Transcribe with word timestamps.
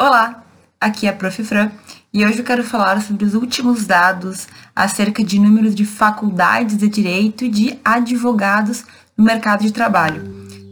Olá, 0.00 0.44
aqui 0.80 1.08
é 1.08 1.10
a 1.10 1.12
Prof. 1.12 1.42
Fran 1.42 1.72
e 2.14 2.24
hoje 2.24 2.38
eu 2.38 2.44
quero 2.44 2.62
falar 2.62 3.02
sobre 3.02 3.24
os 3.24 3.34
últimos 3.34 3.84
dados 3.84 4.46
acerca 4.74 5.24
de 5.24 5.40
números 5.40 5.74
de 5.74 5.84
faculdades 5.84 6.76
de 6.76 6.88
direito 6.88 7.44
e 7.44 7.48
de 7.48 7.76
advogados 7.84 8.84
no 9.16 9.24
mercado 9.24 9.62
de 9.62 9.72
trabalho. 9.72 10.22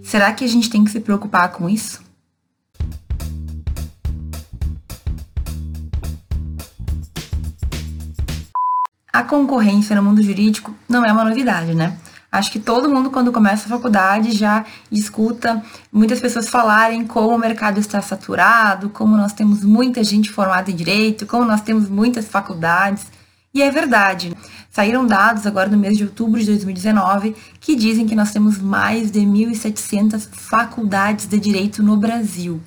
Será 0.05 0.33
que 0.33 0.45
a 0.45 0.49
gente 0.49 0.71
tem 0.71 0.85
que 0.85 0.93
se 0.93 1.01
preocupar 1.01 1.49
com 1.49 1.69
isso? 1.69 2.01
A 9.13 9.25
concorrência 9.25 9.97
no 9.97 10.05
mundo 10.05 10.23
jurídico 10.23 10.73
não 10.89 11.05
é 11.05 11.11
uma 11.11 11.25
novidade, 11.25 11.75
né? 11.75 11.99
Acho 12.37 12.53
que 12.53 12.59
todo 12.59 12.91
mundo, 12.91 13.11
quando 13.11 13.33
começa 13.33 13.65
a 13.65 13.69
faculdade, 13.71 14.33
já 14.33 14.63
escuta 14.93 15.63
muitas 15.91 16.21
pessoas 16.21 16.51
falarem 16.51 17.07
como 17.07 17.35
o 17.35 17.39
mercado 17.39 17.81
está 17.81 18.03
saturado, 18.03 18.91
como 18.91 19.17
nós 19.17 19.33
temos 19.33 19.65
muita 19.65 20.05
gente 20.05 20.31
formada 20.31 20.71
em 20.71 20.77
direito, 20.77 21.25
como 21.25 21.47
nós 21.47 21.63
temos 21.63 21.89
muitas 21.89 22.29
faculdades. 22.29 23.07
E 23.55 23.63
é 23.63 23.71
verdade. 23.71 24.37
Saíram 24.71 25.07
dados 25.07 25.47
agora 25.47 25.71
no 25.71 25.79
mês 25.79 25.97
de 25.97 26.05
outubro 26.05 26.39
de 26.39 26.45
2019 26.45 27.35
que 27.59 27.75
dizem 27.75 28.07
que 28.07 28.15
nós 28.15 28.33
temos 28.33 28.59
mais 28.59 29.11
de 29.11 29.21
1.700 29.21 30.29
faculdades 30.31 31.25
de 31.27 31.41
direito 31.41 31.83
no 31.83 31.97
Brasil. 31.97 32.61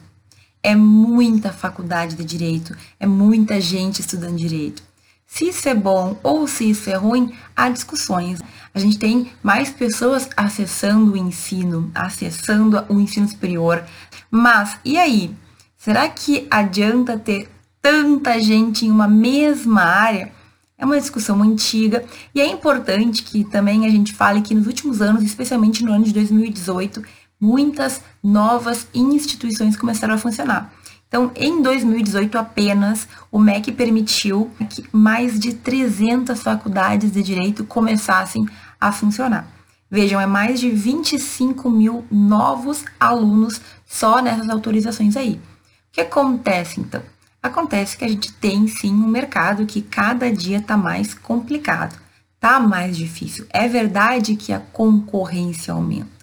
É 0.63 0.75
muita 0.75 1.53
faculdade 1.53 2.15
de 2.15 2.25
direito, 2.25 2.75
é 2.99 3.05
muita 3.05 3.61
gente 3.61 4.01
estudando 4.01 4.35
direito. 4.35 4.88
Se 5.31 5.47
isso 5.49 5.69
é 5.69 5.75
bom 5.75 6.19
ou 6.23 6.47
se 6.47 6.71
isso 6.71 6.89
é 6.89 6.95
ruim, 6.95 7.31
há 7.55 7.69
discussões. 7.69 8.39
A 8.73 8.79
gente 8.79 8.97
tem 8.97 9.31
mais 9.43 9.69
pessoas 9.69 10.27
acessando 10.35 11.13
o 11.13 11.17
ensino, 11.17 11.91
acessando 11.93 12.83
o 12.89 12.99
ensino 12.99 13.27
superior. 13.29 13.85
Mas 14.31 14.79
e 14.83 14.97
aí? 14.97 15.33
Será 15.77 16.09
que 16.09 16.47
adianta 16.49 17.17
ter 17.17 17.47
tanta 17.79 18.39
gente 18.39 18.87
em 18.87 18.91
uma 18.91 19.07
mesma 19.07 19.83
área? 19.83 20.33
É 20.75 20.83
uma 20.83 20.99
discussão 20.99 21.43
antiga 21.43 22.03
e 22.33 22.41
é 22.41 22.47
importante 22.47 23.21
que 23.21 23.43
também 23.43 23.85
a 23.85 23.89
gente 23.89 24.13
fale 24.13 24.41
que 24.41 24.55
nos 24.55 24.65
últimos 24.65 24.99
anos, 24.99 25.21
especialmente 25.21 25.85
no 25.85 25.93
ano 25.93 26.05
de 26.05 26.13
2018, 26.13 27.03
muitas 27.39 28.01
novas 28.21 28.87
instituições 28.95 29.77
começaram 29.77 30.15
a 30.15 30.17
funcionar. 30.17 30.73
Então, 31.09 31.31
em 31.35 31.59
2018 31.59 32.37
apenas, 32.37 33.07
o 33.31 33.39
MEC 33.39 33.71
permitiu 33.71 34.51
que 34.69 34.85
mais 34.91 35.39
de 35.39 35.55
300 35.55 36.39
faculdades 36.39 37.11
de 37.11 37.23
direito 37.23 37.63
começassem 37.63 38.47
a 38.79 38.91
funcionar. 38.91 39.47
Vejam, 39.89 40.21
é 40.21 40.27
mais 40.27 40.59
de 40.59 40.69
25 40.69 41.67
mil 41.67 42.05
novos 42.11 42.85
alunos 42.99 43.59
só 43.87 44.21
nessas 44.21 44.47
autorizações 44.49 45.17
aí. 45.17 45.33
O 45.33 45.93
que 45.93 46.01
acontece 46.01 46.79
então? 46.79 47.01
Acontece 47.41 47.97
que 47.97 48.05
a 48.05 48.07
gente 48.07 48.31
tem 48.33 48.67
sim 48.67 48.93
um 48.93 49.07
mercado 49.07 49.65
que 49.65 49.81
cada 49.81 50.31
dia 50.31 50.59
está 50.59 50.77
mais 50.77 51.15
complicado, 51.15 51.99
está 52.35 52.59
mais 52.59 52.95
difícil. 52.95 53.47
É 53.49 53.67
verdade 53.67 54.35
que 54.35 54.53
a 54.53 54.59
concorrência 54.59 55.73
aumenta. 55.73 56.18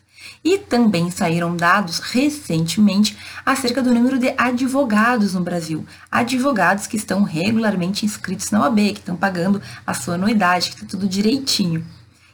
E 0.47 0.59
também 0.59 1.11
saíram 1.11 1.57
dados 1.57 1.99
recentemente 1.99 3.19
acerca 3.45 3.83
do 3.83 3.93
número 3.93 4.17
de 4.17 4.33
advogados 4.39 5.35
no 5.35 5.41
Brasil. 5.41 5.85
Advogados 6.09 6.87
que 6.87 6.97
estão 6.97 7.25
regularmente 7.25 8.07
inscritos 8.07 8.53
na 8.53 8.61
OAB, 8.61 8.77
que 8.93 9.01
estão 9.01 9.17
pagando 9.17 9.61
a 9.85 9.93
sua 9.93 10.15
anuidade, 10.15 10.69
que 10.69 10.77
está 10.77 10.87
tudo 10.87 11.09
direitinho. 11.09 11.85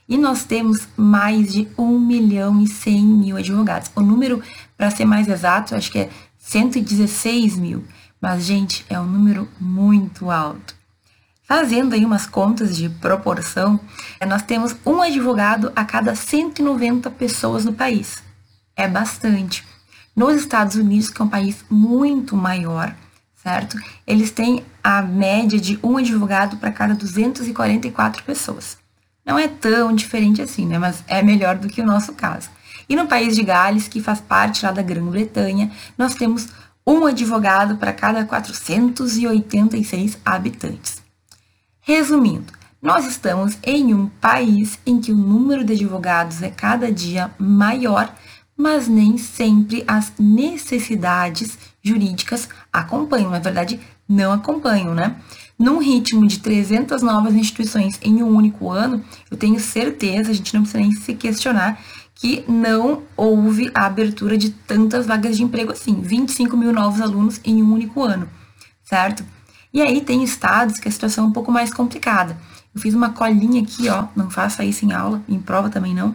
E 0.07 0.19
nós 0.19 0.45
temos 0.45 0.87
mais 0.95 1.55
de 1.55 1.67
1 1.79 1.99
milhão 1.99 2.61
e 2.61 2.69
100 2.69 3.03
mil 3.03 3.37
advogados. 3.39 3.91
O 3.97 4.03
número, 4.03 4.43
para 4.77 4.91
ser 4.91 5.07
mais 5.07 5.27
exato, 5.27 5.75
acho 5.75 5.91
que 5.91 6.01
é 6.01 6.11
116 6.37 7.57
mil. 7.57 7.83
Mas, 8.21 8.45
gente, 8.45 8.85
é 8.91 9.01
um 9.01 9.07
número 9.07 9.49
muito 9.59 10.31
alto. 10.31 10.82
Fazendo 11.55 11.93
aí 11.93 12.03
umas 12.03 12.25
contas 12.25 12.75
de 12.75 12.89
proporção, 12.89 13.79
eh, 14.19 14.25
nós 14.25 14.41
temos 14.41 14.75
um 14.87 15.03
advogado 15.03 15.71
a 15.77 15.85
cada 15.85 16.15
190 16.15 17.11
pessoas 17.11 17.67
no 17.67 17.75
país. 17.75 18.23
É 18.75 18.89
bastante. 18.89 19.63
Nos 20.17 20.37
Estados 20.37 20.77
Unidos, 20.77 21.11
que 21.11 21.21
é 21.21 21.25
um 21.27 21.29
país 21.29 21.63
muito 21.69 22.35
maior, 22.35 22.97
certo? 23.35 23.77
Eles 24.07 24.31
têm 24.31 24.65
a 24.83 25.03
média 25.03 25.61
de 25.61 25.79
um 25.83 25.99
advogado 25.99 26.57
para 26.57 26.73
cada 26.73 26.95
244 26.95 28.25
pessoas. 28.25 28.79
Não 29.23 29.39
é 29.39 29.47
tão 29.47 29.95
diferente 29.95 30.41
assim, 30.41 30.65
né? 30.65 30.79
Mas 30.79 31.05
é 31.07 31.23
melhor 31.23 31.59
do 31.59 31.69
que 31.69 31.83
o 31.83 31.87
nosso 31.87 32.15
caso. 32.15 32.49
E 32.89 32.97
no 32.97 33.07
país 33.07 33.37
de 33.37 33.43
Gales, 33.43 33.89
que 33.89 34.01
faz 34.01 34.23
parte 34.23 34.65
lá 34.65 34.73
da 34.73 34.81
Grã-Bretanha, 34.81 35.71
nós 35.99 36.15
temos 36.15 36.49
um 36.87 37.05
advogado 37.05 37.77
para 37.77 37.93
cada 37.93 38.25
486 38.25 40.17
habitantes. 40.25 41.02
Resumindo, 41.85 42.53
nós 42.81 43.05
estamos 43.07 43.59
em 43.61 43.93
um 43.93 44.07
país 44.07 44.79
em 44.87 45.01
que 45.01 45.11
o 45.11 45.17
número 45.17 45.65
de 45.65 45.73
advogados 45.73 46.41
é 46.41 46.49
cada 46.49 46.93
dia 46.93 47.33
maior, 47.37 48.15
mas 48.57 48.87
nem 48.87 49.19
sempre 49.19 49.83
as 49.85 50.13
necessidades 50.17 51.59
jurídicas 51.83 52.49
acompanham. 52.73 53.33
Na 53.33 53.41
verdade, 53.41 53.81
não 54.09 54.31
acompanham, 54.31 54.95
né? 54.95 55.17
Num 55.59 55.79
ritmo 55.79 56.25
de 56.25 56.39
300 56.39 57.03
novas 57.03 57.35
instituições 57.35 57.99
em 58.01 58.23
um 58.23 58.29
único 58.29 58.71
ano, 58.71 59.05
eu 59.29 59.37
tenho 59.37 59.59
certeza, 59.59 60.31
a 60.31 60.35
gente 60.35 60.55
não 60.55 60.63
precisa 60.63 60.85
nem 60.85 60.93
se 60.93 61.15
questionar, 61.15 61.81
que 62.15 62.45
não 62.47 63.03
houve 63.17 63.73
a 63.75 63.87
abertura 63.87 64.39
de 64.39 64.51
tantas 64.51 65.05
vagas 65.05 65.37
de 65.37 65.43
emprego 65.43 65.73
assim, 65.73 66.01
25 66.01 66.57
mil 66.57 66.73
novos 66.73 67.01
alunos 67.01 67.41
em 67.45 67.61
um 67.61 67.73
único 67.73 68.05
ano, 68.05 68.29
certo? 68.85 69.25
E 69.73 69.81
aí 69.81 70.01
tem 70.01 70.23
estados 70.23 70.79
que 70.79 70.89
a 70.89 70.93
situação 70.93 71.25
é 71.25 71.27
um 71.29 71.33
pouco 71.33 71.51
mais 71.51 71.73
complicada. 71.73 72.37
Eu 72.75 72.81
fiz 72.81 72.95
uma 72.95 73.11
colinha 73.11 73.63
aqui, 73.63 73.89
ó, 73.89 74.07
não 74.15 74.31
faça 74.31 74.65
isso 74.65 74.85
em 74.85 74.93
aula, 74.93 75.23
em 75.29 75.39
prova 75.39 75.71
também 75.71 75.95
não, 75.95 76.15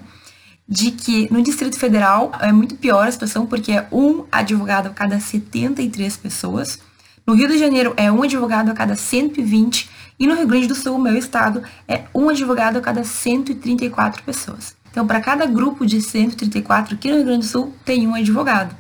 de 0.67 0.91
que 0.91 1.31
no 1.31 1.41
Distrito 1.41 1.77
Federal 1.77 2.31
é 2.39 2.51
muito 2.51 2.75
pior 2.75 3.07
a 3.07 3.11
situação 3.11 3.45
porque 3.45 3.71
é 3.71 3.87
um 3.91 4.25
advogado 4.31 4.87
a 4.87 4.89
cada 4.89 5.19
73 5.19 6.17
pessoas. 6.17 6.79
No 7.25 7.33
Rio 7.33 7.47
de 7.47 7.57
Janeiro 7.57 7.93
é 7.95 8.11
um 8.11 8.23
advogado 8.23 8.69
a 8.69 8.73
cada 8.73 8.95
120 8.95 9.89
e 10.19 10.25
no 10.25 10.35
Rio 10.35 10.47
Grande 10.47 10.67
do 10.67 10.75
Sul, 10.75 10.97
meu 10.97 11.15
estado, 11.15 11.61
é 11.87 12.05
um 12.13 12.29
advogado 12.29 12.77
a 12.77 12.81
cada 12.81 13.03
134 13.03 14.23
pessoas. 14.23 14.75
Então, 14.89 15.05
para 15.05 15.21
cada 15.21 15.45
grupo 15.45 15.85
de 15.85 16.01
134 16.01 16.95
aqui 16.95 17.09
no 17.09 17.17
Rio 17.17 17.25
Grande 17.25 17.45
do 17.45 17.49
Sul, 17.49 17.73
tem 17.85 18.07
um 18.07 18.15
advogado. 18.15 18.75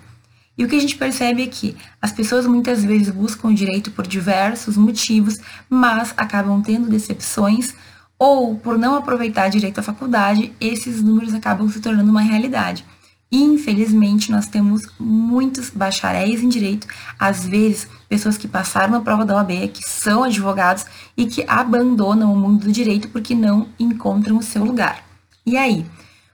E 0.57 0.65
o 0.65 0.67
que 0.67 0.75
a 0.75 0.79
gente 0.79 0.97
percebe 0.97 1.43
é 1.43 1.47
que 1.47 1.77
as 2.01 2.11
pessoas 2.11 2.47
muitas 2.47 2.83
vezes 2.83 3.09
buscam 3.09 3.49
o 3.49 3.53
direito 3.53 3.91
por 3.91 4.07
diversos 4.07 4.75
motivos, 4.75 5.37
mas 5.69 6.13
acabam 6.17 6.61
tendo 6.61 6.89
decepções 6.89 7.75
ou 8.17 8.57
por 8.57 8.77
não 8.77 8.95
aproveitar 8.95 9.49
direito 9.49 9.79
à 9.79 9.83
faculdade, 9.83 10.51
esses 10.59 11.03
números 11.03 11.33
acabam 11.33 11.69
se 11.69 11.79
tornando 11.79 12.09
uma 12.09 12.21
realidade. 12.21 12.83
Infelizmente, 13.31 14.31
nós 14.31 14.47
temos 14.47 14.83
muitos 14.97 15.69
bacharéis 15.69 16.41
em 16.41 16.47
direito, 16.47 16.87
às 17.19 17.45
vezes 17.45 17.87
pessoas 18.07 18.37
que 18.37 18.47
passaram 18.47 18.93
na 18.93 19.01
prova 19.01 19.25
da 19.25 19.35
OAB, 19.35 19.67
que 19.67 19.83
são 19.83 20.23
advogados 20.23 20.85
e 21.15 21.25
que 21.25 21.43
abandonam 21.47 22.33
o 22.33 22.37
mundo 22.37 22.65
do 22.65 22.71
direito 22.71 23.09
porque 23.09 23.35
não 23.35 23.67
encontram 23.77 24.37
o 24.37 24.43
seu 24.43 24.63
lugar. 24.63 25.03
E 25.45 25.57
aí, 25.57 25.85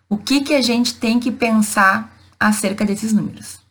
o 0.08 0.18
que, 0.18 0.42
que 0.42 0.54
a 0.54 0.62
gente 0.62 0.94
tem 0.96 1.20
que 1.20 1.32
pensar 1.32 2.16
acerca 2.40 2.86
desses 2.86 3.12
números? 3.12 3.63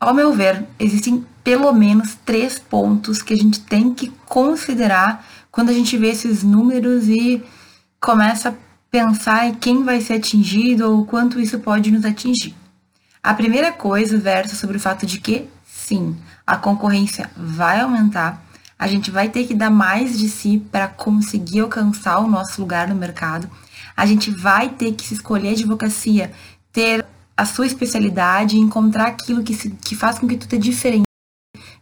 Ao 0.00 0.14
meu 0.14 0.32
ver, 0.32 0.66
existem 0.78 1.26
pelo 1.44 1.70
menos 1.74 2.16
três 2.24 2.58
pontos 2.58 3.20
que 3.20 3.34
a 3.34 3.36
gente 3.36 3.60
tem 3.60 3.92
que 3.92 4.08
considerar 4.24 5.26
quando 5.50 5.68
a 5.68 5.74
gente 5.74 5.94
vê 5.98 6.08
esses 6.08 6.42
números 6.42 7.06
e 7.06 7.44
começa 8.00 8.48
a 8.48 8.54
pensar 8.90 9.46
em 9.46 9.54
quem 9.54 9.84
vai 9.84 10.00
ser 10.00 10.14
atingido 10.14 10.90
ou 10.90 11.04
quanto 11.04 11.38
isso 11.38 11.58
pode 11.58 11.90
nos 11.90 12.06
atingir. 12.06 12.54
A 13.22 13.34
primeira 13.34 13.72
coisa 13.72 14.16
versa 14.16 14.56
sobre 14.56 14.78
o 14.78 14.80
fato 14.80 15.04
de 15.04 15.20
que, 15.20 15.46
sim, 15.66 16.16
a 16.46 16.56
concorrência 16.56 17.30
vai 17.36 17.80
aumentar, 17.80 18.42
a 18.78 18.86
gente 18.86 19.10
vai 19.10 19.28
ter 19.28 19.46
que 19.46 19.54
dar 19.54 19.68
mais 19.68 20.18
de 20.18 20.30
si 20.30 20.58
para 20.72 20.88
conseguir 20.88 21.60
alcançar 21.60 22.20
o 22.20 22.26
nosso 22.26 22.58
lugar 22.58 22.88
no 22.88 22.94
mercado, 22.94 23.50
a 23.94 24.06
gente 24.06 24.30
vai 24.30 24.70
ter 24.70 24.94
que 24.94 25.06
se 25.06 25.12
escolher 25.12 25.50
advocacia, 25.50 26.32
ter 26.72 27.04
a 27.36 27.44
sua 27.44 27.66
especialidade 27.66 28.58
encontrar 28.58 29.06
aquilo 29.06 29.42
que, 29.42 29.54
se, 29.54 29.70
que 29.70 29.94
faz 29.94 30.18
com 30.18 30.28
que 30.28 30.36
tu 30.36 30.46
te 30.46 30.58
diferente. 30.58 31.04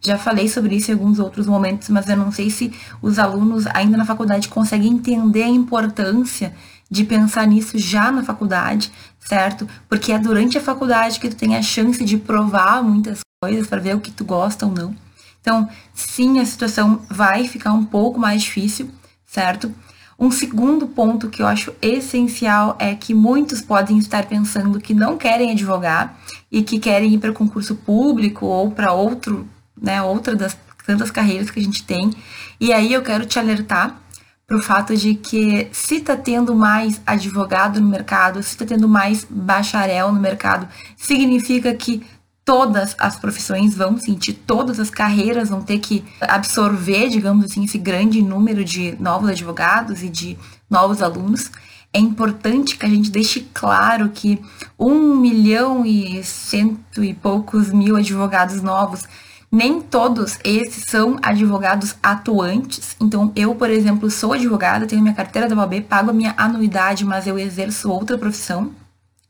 Já 0.00 0.16
falei 0.16 0.48
sobre 0.48 0.76
isso 0.76 0.90
em 0.90 0.94
alguns 0.94 1.18
outros 1.18 1.46
momentos, 1.46 1.88
mas 1.88 2.08
eu 2.08 2.16
não 2.16 2.30
sei 2.30 2.50
se 2.50 2.72
os 3.02 3.18
alunos 3.18 3.66
ainda 3.68 3.96
na 3.96 4.04
faculdade 4.04 4.48
conseguem 4.48 4.92
entender 4.92 5.42
a 5.42 5.48
importância 5.48 6.54
de 6.90 7.04
pensar 7.04 7.46
nisso 7.46 7.76
já 7.76 8.10
na 8.10 8.22
faculdade, 8.22 8.92
certo? 9.18 9.68
Porque 9.88 10.12
é 10.12 10.18
durante 10.18 10.56
a 10.56 10.60
faculdade 10.60 11.20
que 11.20 11.28
tu 11.28 11.36
tem 11.36 11.56
a 11.56 11.62
chance 11.62 12.04
de 12.04 12.16
provar 12.16 12.82
muitas 12.82 13.20
coisas 13.42 13.66
para 13.66 13.80
ver 13.80 13.96
o 13.96 14.00
que 14.00 14.10
tu 14.10 14.24
gosta 14.24 14.66
ou 14.66 14.72
não. 14.72 14.94
Então, 15.40 15.68
sim, 15.94 16.38
a 16.40 16.46
situação 16.46 17.02
vai 17.10 17.46
ficar 17.46 17.72
um 17.72 17.84
pouco 17.84 18.18
mais 18.18 18.42
difícil, 18.42 18.90
certo? 19.26 19.72
Um 20.18 20.30
segundo 20.30 20.88
ponto 20.88 21.28
que 21.28 21.40
eu 21.40 21.46
acho 21.46 21.72
essencial 21.80 22.76
é 22.80 22.94
que 22.94 23.14
muitos 23.14 23.60
podem 23.60 23.98
estar 23.98 24.26
pensando 24.26 24.80
que 24.80 24.92
não 24.92 25.16
querem 25.16 25.52
advogar 25.52 26.18
e 26.50 26.62
que 26.62 26.78
querem 26.78 27.14
ir 27.14 27.18
para 27.18 27.32
concurso 27.32 27.76
público 27.76 28.44
ou 28.46 28.70
para 28.70 28.92
outro 28.92 29.48
né? 29.80 30.02
Outra 30.02 30.34
das 30.34 30.56
tantas 30.86 31.10
carreiras 31.10 31.50
que 31.50 31.60
a 31.60 31.62
gente 31.62 31.84
tem. 31.84 32.10
E 32.58 32.72
aí 32.72 32.92
eu 32.92 33.02
quero 33.02 33.26
te 33.26 33.38
alertar 33.38 34.00
para 34.46 34.56
o 34.56 34.62
fato 34.62 34.96
de 34.96 35.14
que 35.14 35.68
se 35.70 35.96
está 35.96 36.16
tendo 36.16 36.54
mais 36.54 36.98
advogado 37.06 37.78
no 37.78 37.86
mercado, 37.86 38.42
se 38.42 38.50
está 38.50 38.64
tendo 38.64 38.88
mais 38.88 39.26
bacharel 39.28 40.10
no 40.10 40.18
mercado, 40.18 40.66
significa 40.96 41.74
que 41.74 42.02
todas 42.48 42.96
as 42.98 43.14
profissões 43.14 43.74
vão 43.74 43.98
sentir, 43.98 44.32
todas 44.32 44.80
as 44.80 44.88
carreiras 44.88 45.50
vão 45.50 45.60
ter 45.60 45.80
que 45.80 46.02
absorver, 46.18 47.10
digamos 47.10 47.44
assim, 47.44 47.64
esse 47.64 47.76
grande 47.76 48.22
número 48.22 48.64
de 48.64 48.96
novos 48.98 49.28
advogados 49.28 50.02
e 50.02 50.08
de 50.08 50.34
novos 50.70 51.02
alunos. 51.02 51.50
É 51.92 51.98
importante 51.98 52.78
que 52.78 52.86
a 52.86 52.88
gente 52.88 53.10
deixe 53.10 53.46
claro 53.52 54.08
que 54.08 54.40
um 54.78 55.14
milhão 55.14 55.84
e 55.84 56.24
cento 56.24 57.04
e 57.04 57.12
poucos 57.12 57.70
mil 57.70 57.96
advogados 57.96 58.62
novos 58.62 59.04
nem 59.52 59.82
todos 59.82 60.38
esses 60.42 60.84
são 60.88 61.18
advogados 61.20 61.96
atuantes. 62.02 62.96
Então, 62.98 63.30
eu, 63.36 63.54
por 63.54 63.68
exemplo, 63.68 64.10
sou 64.10 64.32
advogada, 64.32 64.86
tenho 64.86 65.02
minha 65.02 65.14
carteira 65.14 65.48
da 65.48 65.54
OAB, 65.54 65.82
pago 65.82 66.12
a 66.12 66.14
minha 66.14 66.32
anuidade, 66.38 67.04
mas 67.04 67.26
eu 67.26 67.38
exerço 67.38 67.90
outra 67.90 68.16
profissão, 68.16 68.72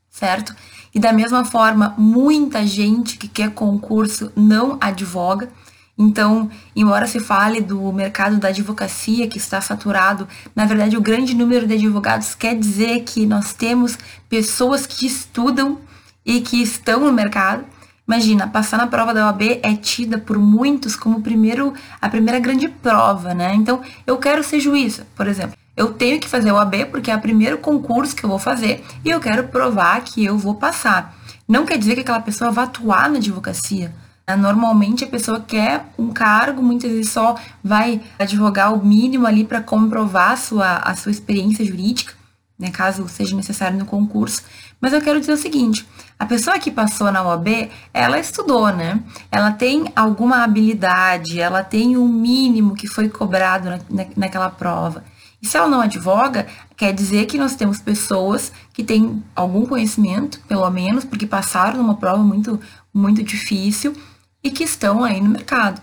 certo? 0.09 0.55
E 0.93 0.99
da 0.99 1.13
mesma 1.13 1.45
forma, 1.45 1.93
muita 1.97 2.65
gente 2.65 3.17
que 3.17 3.27
quer 3.27 3.51
concurso 3.51 4.31
não 4.35 4.77
advoga. 4.81 5.49
Então, 5.97 6.49
embora 6.75 7.05
se 7.07 7.19
fale 7.19 7.61
do 7.61 7.91
mercado 7.91 8.37
da 8.37 8.47
advocacia 8.47 9.27
que 9.27 9.37
está 9.37 9.59
saturado, 9.59 10.27
na 10.55 10.65
verdade, 10.65 10.95
o 10.95 11.01
grande 11.01 11.35
número 11.35 11.67
de 11.67 11.73
advogados 11.73 12.33
quer 12.33 12.55
dizer 12.55 13.01
que 13.01 13.25
nós 13.25 13.53
temos 13.53 13.97
pessoas 14.29 14.87
que 14.87 15.05
estudam 15.05 15.79
e 16.25 16.41
que 16.41 16.61
estão 16.61 17.01
no 17.01 17.11
mercado 17.11 17.65
Imagina, 18.09 18.47
passar 18.47 18.77
na 18.77 18.87
prova 18.87 19.13
da 19.13 19.27
OAB 19.27 19.59
é 19.61 19.75
tida 19.75 20.17
por 20.17 20.39
muitos 20.39 20.95
como 20.95 21.21
primeiro, 21.21 21.75
a 22.01 22.09
primeira 22.09 22.39
grande 22.39 22.67
prova, 22.67 23.35
né? 23.35 23.53
Então, 23.53 23.83
eu 24.07 24.17
quero 24.17 24.43
ser 24.43 24.59
juíza, 24.59 25.05
por 25.15 25.27
exemplo. 25.27 25.58
Eu 25.79 25.93
tenho 25.93 26.19
que 26.19 26.27
fazer 26.27 26.49
a 26.49 26.55
OAB 26.55 26.87
porque 26.91 27.09
é 27.09 27.15
o 27.15 27.21
primeiro 27.21 27.57
concurso 27.57 28.13
que 28.13 28.25
eu 28.25 28.29
vou 28.29 28.37
fazer 28.37 28.83
e 29.05 29.09
eu 29.09 29.17
quero 29.21 29.47
provar 29.47 30.01
que 30.01 30.25
eu 30.25 30.37
vou 30.37 30.55
passar. 30.55 31.17
Não 31.47 31.65
quer 31.65 31.77
dizer 31.77 31.95
que 31.95 32.01
aquela 32.01 32.19
pessoa 32.19 32.51
vá 32.51 32.63
atuar 32.63 33.09
na 33.09 33.15
advocacia. 33.15 33.95
Né? 34.27 34.35
Normalmente 34.35 35.05
a 35.05 35.07
pessoa 35.07 35.39
quer 35.39 35.85
um 35.97 36.09
cargo, 36.09 36.61
muitas 36.61 36.91
vezes 36.91 37.09
só 37.09 37.33
vai 37.63 38.01
advogar 38.19 38.73
o 38.73 38.85
mínimo 38.85 39.25
ali 39.25 39.45
para 39.45 39.61
comprovar 39.61 40.33
a 40.33 40.35
sua, 40.35 40.79
a 40.79 40.93
sua 40.97 41.13
experiência 41.13 41.63
jurídica, 41.63 42.13
né, 42.59 42.69
caso 42.71 43.07
seja 43.07 43.33
necessário 43.33 43.79
no 43.79 43.85
concurso. 43.85 44.43
Mas 44.81 44.91
eu 44.91 44.99
quero 44.99 45.21
dizer 45.21 45.31
o 45.31 45.37
seguinte: 45.37 45.87
a 46.19 46.25
pessoa 46.25 46.59
que 46.59 46.69
passou 46.69 47.09
na 47.09 47.23
OAB, 47.23 47.69
ela 47.93 48.19
estudou, 48.19 48.67
né? 48.67 48.99
Ela 49.31 49.51
tem 49.51 49.85
alguma 49.95 50.43
habilidade, 50.43 51.39
ela 51.39 51.63
tem 51.63 51.95
um 51.95 52.07
mínimo 52.07 52.75
que 52.75 52.85
foi 52.85 53.07
cobrado 53.07 53.69
na, 53.69 53.79
na, 53.89 54.05
naquela 54.17 54.49
prova. 54.49 55.05
E 55.41 55.47
se 55.47 55.57
ela 55.57 55.67
não 55.67 55.81
advoga, 55.81 56.47
quer 56.75 56.93
dizer 56.93 57.25
que 57.25 57.37
nós 57.37 57.55
temos 57.55 57.79
pessoas 57.79 58.51
que 58.73 58.83
têm 58.83 59.23
algum 59.35 59.65
conhecimento, 59.65 60.39
pelo 60.47 60.69
menos, 60.69 61.05
porque 61.05 61.25
passaram 61.25 61.77
numa 61.77 61.95
prova 61.95 62.23
muito, 62.23 62.59
muito 62.93 63.23
difícil 63.23 63.93
e 64.43 64.51
que 64.51 64.63
estão 64.63 65.03
aí 65.03 65.21
no 65.21 65.29
mercado. 65.29 65.81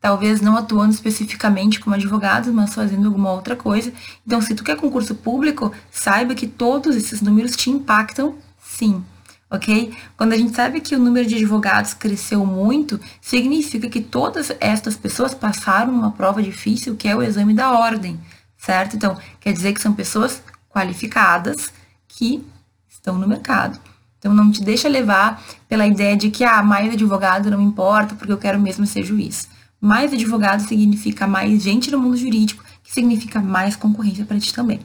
Talvez 0.00 0.40
não 0.40 0.56
atuando 0.56 0.94
especificamente 0.94 1.80
como 1.80 1.96
advogados, 1.96 2.52
mas 2.52 2.74
fazendo 2.74 3.06
alguma 3.06 3.32
outra 3.32 3.56
coisa. 3.56 3.92
Então, 4.26 4.40
se 4.40 4.54
tu 4.54 4.62
quer 4.62 4.76
concurso 4.76 5.14
público, 5.14 5.72
saiba 5.90 6.34
que 6.34 6.46
todos 6.46 6.94
esses 6.94 7.20
números 7.20 7.56
te 7.56 7.70
impactam, 7.70 8.34
sim 8.58 9.04
ok? 9.50 9.94
Quando 10.16 10.32
a 10.32 10.36
gente 10.36 10.54
sabe 10.54 10.80
que 10.80 10.94
o 10.94 10.98
número 10.98 11.26
de 11.26 11.36
advogados 11.36 11.94
cresceu 11.94 12.44
muito, 12.44 13.00
significa 13.20 13.88
que 13.88 14.00
todas 14.00 14.52
estas 14.60 14.96
pessoas 14.96 15.34
passaram 15.34 15.92
uma 15.92 16.12
prova 16.12 16.42
difícil, 16.42 16.96
que 16.96 17.08
é 17.08 17.16
o 17.16 17.22
exame 17.22 17.54
da 17.54 17.70
ordem, 17.70 18.20
certo? 18.58 18.96
Então, 18.96 19.16
quer 19.40 19.52
dizer 19.52 19.72
que 19.72 19.80
são 19.80 19.92
pessoas 19.92 20.42
qualificadas 20.68 21.72
que 22.08 22.44
estão 22.88 23.18
no 23.18 23.28
mercado. 23.28 23.78
Então, 24.18 24.34
não 24.34 24.50
te 24.50 24.62
deixa 24.62 24.88
levar 24.88 25.42
pela 25.68 25.86
ideia 25.86 26.16
de 26.16 26.30
que, 26.30 26.44
ah, 26.44 26.62
mais 26.62 26.92
advogado 26.92 27.50
não 27.50 27.60
importa, 27.60 28.14
porque 28.14 28.32
eu 28.32 28.38
quero 28.38 28.60
mesmo 28.60 28.86
ser 28.86 29.04
juiz. 29.04 29.48
Mais 29.80 30.12
advogado 30.12 30.60
significa 30.60 31.26
mais 31.26 31.62
gente 31.62 31.90
no 31.90 31.98
mundo 31.98 32.16
jurídico, 32.16 32.64
que 32.82 32.92
significa 32.92 33.40
mais 33.40 33.76
concorrência 33.76 34.24
para 34.24 34.40
ti 34.40 34.52
também. 34.52 34.80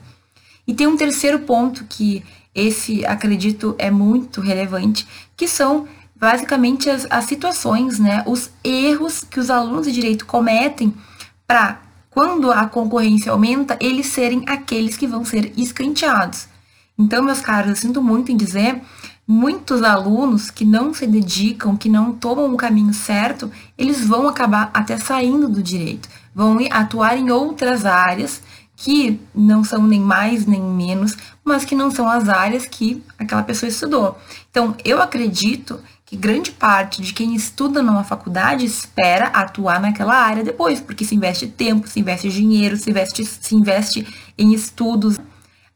E 0.68 0.74
tem 0.74 0.88
um 0.88 0.98
terceiro 0.98 1.40
ponto 1.40 1.86
que 1.86 2.24
esse 2.54 3.06
acredito 3.06 3.76
é 3.78 3.90
muito 3.90 4.42
relevante, 4.42 5.08
que 5.36 5.48
são 5.48 5.88
basicamente 6.16 6.90
as, 6.90 7.08
as 7.10 7.26
situações, 7.26 7.98
né, 7.98 8.24
os 8.28 8.52
erros 8.64 9.24
que 9.24 9.40
os 9.40 9.50
alunos 9.50 9.88
de 9.88 9.92
direito 9.92 10.26
cometem 10.26 10.94
para, 11.48 11.82
quando 12.12 12.52
a 12.52 12.66
concorrência 12.68 13.32
aumenta, 13.32 13.78
eles 13.80 14.08
serem 14.08 14.44
aqueles 14.46 14.98
que 14.98 15.08
vão 15.08 15.24
ser 15.24 15.54
escanteados. 15.58 16.48
Então, 17.00 17.24
meus 17.24 17.40
caros, 17.40 17.70
eu 17.70 17.76
sinto 17.76 18.04
muito 18.04 18.32
em 18.32 18.38
dizer, 18.38 18.82
muitos 19.26 19.82
alunos 19.82 20.52
que 20.52 20.66
não 20.66 20.94
se 20.94 21.08
dedicam, 21.08 21.78
que 21.78 21.88
não 21.88 22.12
tomam 22.12 22.54
o 22.54 22.58
caminho 22.58 22.94
certo, 22.94 23.50
eles 23.78 24.06
vão 24.06 24.28
acabar 24.28 24.70
até 24.74 24.98
saindo 24.98 25.48
do 25.48 25.64
direito, 25.64 26.10
vão 26.36 26.58
atuar 26.70 27.18
em 27.18 27.32
outras 27.32 27.86
áreas 27.86 28.42
que 28.76 29.20
não 29.34 29.64
são 29.64 29.84
nem 29.84 30.02
mais 30.02 30.46
nem 30.46 30.62
menos, 30.62 31.16
mas 31.46 31.64
que 31.64 31.76
não 31.76 31.90
são 31.90 32.10
as 32.10 32.28
áreas 32.28 32.66
que 32.66 33.02
aquela 33.18 33.44
pessoa 33.44 33.70
estudou. 33.70 34.18
Então, 34.50 34.76
eu 34.84 35.02
acredito 35.02 35.80
que 36.12 36.18
grande 36.18 36.52
parte 36.52 37.02
de 37.02 37.14
quem 37.14 37.34
estuda 37.34 37.82
numa 37.82 38.04
faculdade 38.04 38.66
espera 38.66 39.28
atuar 39.28 39.80
naquela 39.80 40.14
área 40.14 40.44
depois, 40.44 40.82
porque 40.82 41.06
se 41.06 41.16
investe 41.16 41.48
tempo, 41.48 41.88
se 41.88 42.02
investe 42.02 42.28
dinheiro, 42.28 42.76
se 42.76 42.90
investe, 42.90 43.24
se 43.24 43.56
investe 43.56 44.06
em 44.38 44.54
estudos. 44.54 45.18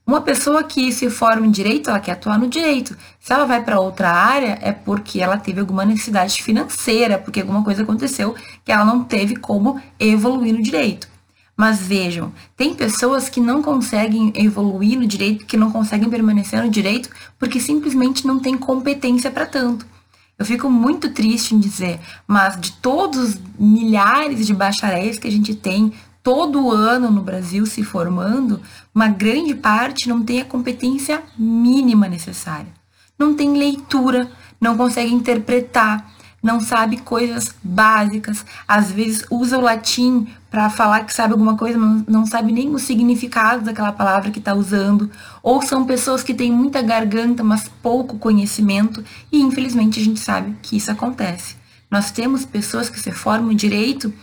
Uma 0.05 0.19
pessoa 0.19 0.61
que 0.61 0.91
se 0.91 1.09
forma 1.09 1.47
em 1.47 1.51
direito, 1.51 1.89
ela 1.89 2.01
quer 2.01 2.11
atuar 2.11 2.37
no 2.37 2.49
direito. 2.49 2.97
Se 3.17 3.31
ela 3.31 3.45
vai 3.45 3.63
para 3.63 3.79
outra 3.79 4.11
área, 4.11 4.59
é 4.61 4.73
porque 4.73 5.21
ela 5.21 5.37
teve 5.37 5.61
alguma 5.61 5.85
necessidade 5.85 6.43
financeira, 6.43 7.17
porque 7.17 7.39
alguma 7.39 7.63
coisa 7.63 7.83
aconteceu 7.83 8.35
que 8.65 8.73
ela 8.73 8.83
não 8.83 9.05
teve 9.05 9.37
como 9.37 9.81
evoluir 9.97 10.53
no 10.53 10.61
direito. 10.61 11.07
Mas 11.55 11.79
vejam, 11.79 12.33
tem 12.57 12.73
pessoas 12.73 13.29
que 13.29 13.39
não 13.39 13.61
conseguem 13.61 14.33
evoluir 14.35 14.99
no 14.99 15.07
direito, 15.07 15.45
que 15.45 15.55
não 15.55 15.71
conseguem 15.71 16.09
permanecer 16.09 16.61
no 16.61 16.69
direito, 16.69 17.09
porque 17.39 17.57
simplesmente 17.57 18.27
não 18.27 18.37
têm 18.37 18.57
competência 18.57 19.31
para 19.31 19.45
tanto. 19.45 19.94
Eu 20.37 20.45
fico 20.45 20.69
muito 20.69 21.09
triste 21.11 21.55
em 21.55 21.59
dizer, 21.59 21.99
mas 22.27 22.59
de 22.59 22.73
todos 22.73 23.17
os 23.17 23.41
milhares 23.57 24.45
de 24.45 24.53
bacharéis 24.53 25.17
que 25.17 25.27
a 25.27 25.31
gente 25.31 25.55
tem 25.55 25.93
todo 26.21 26.71
ano 26.71 27.11
no 27.11 27.21
Brasil 27.21 27.65
se 27.65 27.83
formando, 27.83 28.59
uma 28.93 29.07
grande 29.07 29.53
parte 29.53 30.09
não 30.09 30.23
tem 30.23 30.41
a 30.41 30.45
competência 30.45 31.23
mínima 31.37 32.07
necessária. 32.07 32.73
Não 33.17 33.35
tem 33.35 33.57
leitura, 33.57 34.29
não 34.59 34.75
consegue 34.75 35.13
interpretar, 35.13 36.11
não 36.41 36.59
sabe 36.59 36.97
coisas 36.97 37.55
básicas, 37.63 38.45
às 38.67 38.91
vezes 38.91 39.25
usa 39.29 39.57
o 39.57 39.61
latim 39.61 40.27
para 40.55 40.69
falar 40.69 41.01
que 41.01 41.13
sabe 41.13 41.33
alguma 41.33 41.57
coisa, 41.57 41.77
mas 41.77 42.05
não 42.07 42.25
sabe 42.25 42.53
nem 42.53 42.73
o 42.73 42.79
significado 42.79 43.65
daquela 43.65 43.91
palavra 43.91 44.31
que 44.31 44.39
está 44.39 44.53
usando, 44.53 45.11
ou 45.43 45.61
são 45.61 45.85
pessoas 45.85 46.23
que 46.23 46.33
têm 46.33 46.49
muita 46.49 46.81
garganta, 46.81 47.43
mas 47.43 47.67
pouco 47.83 48.17
conhecimento, 48.17 49.03
e 49.29 49.41
infelizmente 49.41 49.99
a 49.99 50.03
gente 50.03 50.21
sabe 50.21 50.55
que 50.61 50.77
isso 50.77 50.89
acontece. 50.89 51.57
Nós 51.91 52.09
temos 52.09 52.45
pessoas 52.45 52.89
que 52.89 52.97
se 52.97 53.11
formam 53.11 53.51
em 53.51 53.55
direito 53.57 54.13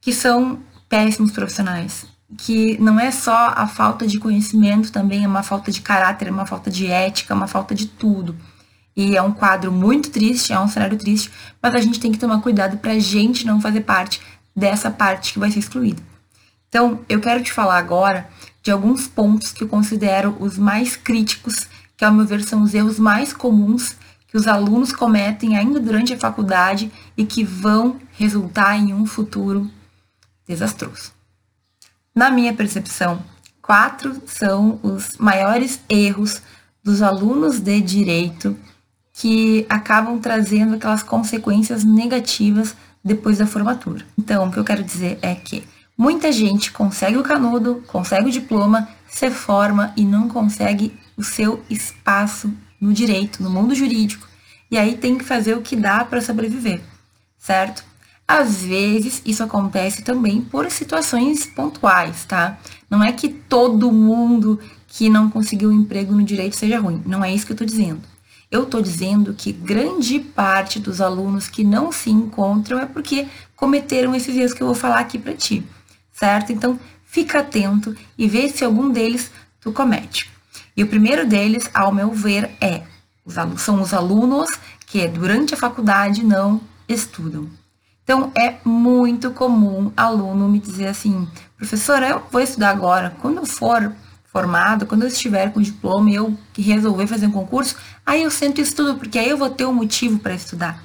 que 0.00 0.14
são 0.14 0.60
péssimos 0.88 1.30
profissionais, 1.30 2.06
que 2.38 2.80
não 2.80 2.98
é 2.98 3.10
só 3.10 3.52
a 3.54 3.66
falta 3.66 4.06
de 4.06 4.18
conhecimento, 4.18 4.90
também 4.90 5.24
é 5.24 5.28
uma 5.28 5.42
falta 5.42 5.70
de 5.70 5.82
caráter, 5.82 6.28
é 6.28 6.30
uma 6.30 6.46
falta 6.46 6.70
de 6.70 6.86
ética, 6.86 7.34
é 7.34 7.36
uma 7.36 7.46
falta 7.46 7.74
de 7.74 7.84
tudo. 7.84 8.34
E 8.96 9.14
é 9.14 9.20
um 9.20 9.30
quadro 9.30 9.70
muito 9.70 10.10
triste, 10.10 10.54
é 10.54 10.58
um 10.58 10.66
cenário 10.66 10.96
triste, 10.96 11.30
mas 11.62 11.74
a 11.74 11.80
gente 11.80 12.00
tem 12.00 12.10
que 12.10 12.18
tomar 12.18 12.40
cuidado 12.40 12.78
para 12.78 12.92
a 12.92 12.98
gente 12.98 13.46
não 13.46 13.60
fazer 13.60 13.82
parte 13.82 14.22
dessa 14.60 14.90
parte 14.90 15.32
que 15.32 15.38
vai 15.38 15.50
ser 15.50 15.58
excluída. 15.58 16.02
Então, 16.68 17.00
eu 17.08 17.20
quero 17.20 17.42
te 17.42 17.52
falar 17.52 17.78
agora 17.78 18.28
de 18.62 18.70
alguns 18.70 19.08
pontos 19.08 19.50
que 19.50 19.64
eu 19.64 19.68
considero 19.68 20.36
os 20.38 20.56
mais 20.58 20.96
críticos, 20.96 21.66
que 21.96 22.04
ao 22.04 22.12
meu 22.12 22.26
ver 22.26 22.42
são 22.44 22.62
os 22.62 22.74
erros 22.74 22.98
mais 22.98 23.32
comuns 23.32 23.96
que 24.28 24.36
os 24.36 24.46
alunos 24.46 24.92
cometem 24.92 25.56
ainda 25.56 25.80
durante 25.80 26.12
a 26.12 26.18
faculdade 26.18 26.92
e 27.16 27.24
que 27.24 27.42
vão 27.42 27.98
resultar 28.12 28.76
em 28.76 28.94
um 28.94 29.04
futuro 29.04 29.68
desastroso. 30.46 31.12
Na 32.14 32.30
minha 32.30 32.54
percepção, 32.54 33.24
quatro 33.60 34.22
são 34.26 34.78
os 34.84 35.16
maiores 35.18 35.80
erros 35.88 36.40
dos 36.82 37.02
alunos 37.02 37.58
de 37.58 37.80
direito 37.80 38.56
que 39.12 39.66
acabam 39.68 40.20
trazendo 40.20 40.76
aquelas 40.76 41.02
consequências 41.02 41.82
negativas 41.82 42.76
depois 43.04 43.38
da 43.38 43.46
formatura. 43.46 44.04
Então, 44.18 44.48
o 44.48 44.52
que 44.52 44.58
eu 44.58 44.64
quero 44.64 44.82
dizer 44.82 45.18
é 45.22 45.34
que 45.34 45.64
muita 45.96 46.32
gente 46.32 46.72
consegue 46.72 47.16
o 47.16 47.22
canudo, 47.22 47.82
consegue 47.86 48.28
o 48.28 48.32
diploma, 48.32 48.88
se 49.08 49.30
forma 49.30 49.92
e 49.96 50.04
não 50.04 50.28
consegue 50.28 50.98
o 51.16 51.22
seu 51.22 51.62
espaço 51.68 52.52
no 52.80 52.92
direito, 52.92 53.42
no 53.42 53.50
mundo 53.50 53.74
jurídico. 53.74 54.28
E 54.70 54.78
aí 54.78 54.96
tem 54.96 55.18
que 55.18 55.24
fazer 55.24 55.54
o 55.54 55.62
que 55.62 55.76
dá 55.76 56.04
para 56.04 56.20
sobreviver, 56.20 56.80
certo? 57.38 57.84
Às 58.26 58.62
vezes 58.62 59.20
isso 59.26 59.42
acontece 59.42 60.02
também 60.02 60.40
por 60.40 60.70
situações 60.70 61.46
pontuais, 61.46 62.24
tá? 62.24 62.56
Não 62.88 63.02
é 63.02 63.10
que 63.10 63.28
todo 63.28 63.90
mundo 63.90 64.60
que 64.86 65.08
não 65.08 65.28
conseguiu 65.28 65.70
um 65.70 65.80
emprego 65.80 66.14
no 66.14 66.22
direito 66.22 66.54
seja 66.54 66.78
ruim. 66.78 67.02
Não 67.04 67.24
é 67.24 67.34
isso 67.34 67.44
que 67.44 67.52
eu 67.52 67.56
tô 67.56 67.64
dizendo. 67.64 68.00
Eu 68.50 68.66
tô 68.66 68.80
dizendo 68.80 69.32
que 69.32 69.52
grande 69.52 70.18
parte 70.18 70.80
dos 70.80 71.00
alunos 71.00 71.48
que 71.48 71.62
não 71.62 71.92
se 71.92 72.10
encontram 72.10 72.80
é 72.80 72.86
porque 72.86 73.28
cometeram 73.54 74.14
esses 74.14 74.36
erros 74.36 74.52
que 74.52 74.62
eu 74.62 74.66
vou 74.66 74.74
falar 74.74 74.98
aqui 74.98 75.18
para 75.18 75.34
ti, 75.34 75.64
certo? 76.12 76.52
Então, 76.52 76.78
fica 77.04 77.40
atento 77.40 77.96
e 78.18 78.26
vê 78.26 78.48
se 78.48 78.64
algum 78.64 78.90
deles 78.90 79.30
tu 79.60 79.72
comete. 79.72 80.28
E 80.76 80.82
o 80.82 80.88
primeiro 80.88 81.26
deles, 81.26 81.70
ao 81.72 81.92
meu 81.92 82.10
ver, 82.10 82.50
é 82.60 82.82
são 83.58 83.80
os 83.80 83.94
alunos 83.94 84.50
que 84.86 85.06
durante 85.06 85.54
a 85.54 85.56
faculdade 85.56 86.24
não 86.24 86.60
estudam. 86.88 87.48
Então, 88.02 88.32
é 88.36 88.56
muito 88.64 89.30
comum 89.30 89.92
aluno 89.96 90.48
me 90.48 90.58
dizer 90.58 90.88
assim, 90.88 91.28
professora, 91.56 92.08
eu 92.08 92.22
vou 92.32 92.40
estudar 92.40 92.70
agora. 92.70 93.14
Quando 93.20 93.38
eu 93.38 93.46
for 93.46 93.94
formado, 94.32 94.86
quando 94.86 95.02
eu 95.02 95.08
estiver 95.08 95.52
com 95.52 95.60
diploma 95.60 96.10
e 96.10 96.14
eu 96.14 96.38
resolver 96.56 97.06
fazer 97.06 97.26
um 97.26 97.32
concurso, 97.32 97.76
aí 98.06 98.22
eu 98.22 98.30
sento 98.30 98.60
e 98.60 98.62
estudo, 98.62 98.96
porque 98.96 99.18
aí 99.18 99.28
eu 99.28 99.36
vou 99.36 99.50
ter 99.50 99.64
um 99.64 99.72
motivo 99.72 100.18
para 100.18 100.34
estudar. 100.34 100.82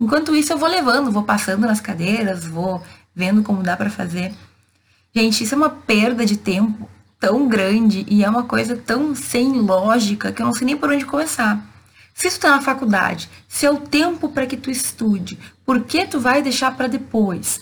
Enquanto 0.00 0.34
isso, 0.34 0.52
eu 0.52 0.58
vou 0.58 0.68
levando, 0.68 1.10
vou 1.10 1.22
passando 1.22 1.66
nas 1.66 1.80
cadeiras, 1.80 2.46
vou 2.46 2.82
vendo 3.14 3.42
como 3.42 3.62
dá 3.62 3.76
para 3.76 3.90
fazer. 3.90 4.32
Gente, 5.14 5.42
isso 5.42 5.54
é 5.54 5.56
uma 5.56 5.70
perda 5.70 6.24
de 6.24 6.36
tempo 6.36 6.88
tão 7.18 7.48
grande 7.48 8.06
e 8.08 8.22
é 8.22 8.28
uma 8.28 8.44
coisa 8.44 8.76
tão 8.76 9.14
sem 9.14 9.52
lógica 9.60 10.30
que 10.30 10.40
eu 10.40 10.46
não 10.46 10.54
sei 10.54 10.66
nem 10.66 10.76
por 10.76 10.90
onde 10.90 11.04
começar. 11.04 11.64
Se 12.14 12.28
tu 12.28 12.32
está 12.32 12.50
na 12.50 12.60
faculdade, 12.60 13.28
se 13.48 13.64
é 13.64 13.70
o 13.70 13.78
tempo 13.78 14.28
para 14.28 14.46
que 14.46 14.56
tu 14.56 14.70
estude, 14.70 15.38
por 15.64 15.82
que 15.84 16.04
tu 16.04 16.18
vai 16.18 16.42
deixar 16.42 16.76
para 16.76 16.88
depois? 16.88 17.60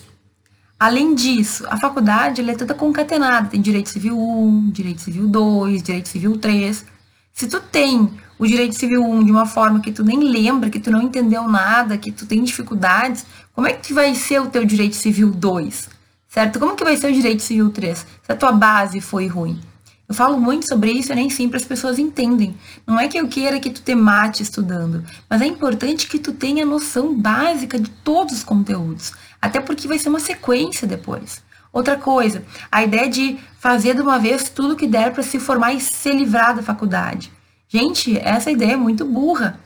Além 0.79 1.15
disso, 1.15 1.65
a 1.69 1.77
faculdade 1.77 2.47
é 2.47 2.55
toda 2.55 2.75
concatenada, 2.75 3.49
tem 3.49 3.59
direito 3.59 3.89
civil 3.89 4.15
1, 4.19 4.69
direito 4.69 5.01
civil 5.01 5.27
2, 5.27 5.81
direito 5.81 6.07
civil 6.07 6.37
3. 6.37 6.85
Se 7.33 7.47
tu 7.47 7.59
tem 7.59 8.11
o 8.37 8.45
direito 8.45 8.75
civil 8.75 9.03
1 9.03 9.23
de 9.23 9.31
uma 9.31 9.47
forma 9.47 9.79
que 9.79 9.91
tu 9.91 10.03
nem 10.03 10.19
lembra, 10.19 10.69
que 10.69 10.79
tu 10.79 10.91
não 10.91 11.01
entendeu 11.01 11.47
nada, 11.47 11.97
que 11.97 12.11
tu 12.11 12.27
tem 12.27 12.43
dificuldades, 12.43 13.25
como 13.53 13.67
é 13.67 13.73
que 13.73 13.91
vai 13.91 14.13
ser 14.13 14.39
o 14.39 14.47
teu 14.47 14.63
direito 14.63 14.95
civil 14.95 15.31
2? 15.31 15.89
Certo? 16.27 16.59
Como 16.59 16.75
que 16.75 16.83
vai 16.83 16.95
ser 16.95 17.07
o 17.07 17.13
direito 17.13 17.41
civil 17.41 17.71
3? 17.71 18.05
Se 18.21 18.31
a 18.31 18.35
tua 18.35 18.51
base 18.51 19.01
foi 19.01 19.25
ruim. 19.25 19.59
Eu 20.07 20.15
falo 20.15 20.39
muito 20.39 20.65
sobre 20.65 20.91
isso 20.91 21.11
e 21.11 21.15
nem 21.15 21.29
sempre 21.29 21.57
as 21.57 21.65
pessoas 21.65 21.99
entendem. 21.99 22.55
Não 22.85 22.97
é 22.97 23.09
que 23.09 23.17
eu 23.17 23.27
queira 23.27 23.59
que 23.59 23.69
tu 23.69 23.81
te 23.81 23.93
mate 23.93 24.41
estudando, 24.41 25.03
mas 25.29 25.41
é 25.41 25.45
importante 25.45 26.07
que 26.07 26.17
tu 26.17 26.31
tenha 26.31 26.65
noção 26.65 27.13
básica 27.13 27.77
de 27.77 27.89
todos 27.89 28.37
os 28.37 28.43
conteúdos, 28.43 29.11
até 29.41 29.59
porque 29.59 29.87
vai 29.87 29.99
ser 29.99 30.07
uma 30.07 30.21
sequência 30.21 30.87
depois. 30.87 31.43
Outra 31.73 31.97
coisa, 31.97 32.45
a 32.71 32.83
ideia 32.83 33.09
de 33.09 33.37
fazer 33.59 33.95
de 33.95 34.01
uma 34.01 34.17
vez 34.17 34.47
tudo 34.47 34.77
que 34.77 34.87
der 34.87 35.11
para 35.11 35.23
se 35.23 35.39
formar 35.39 35.73
e 35.73 35.81
se 35.81 36.09
livrar 36.11 36.55
da 36.55 36.63
faculdade. 36.63 37.29
Gente, 37.67 38.17
essa 38.17 38.49
ideia 38.49 38.73
é 38.73 38.77
muito 38.77 39.03
burra. 39.03 39.59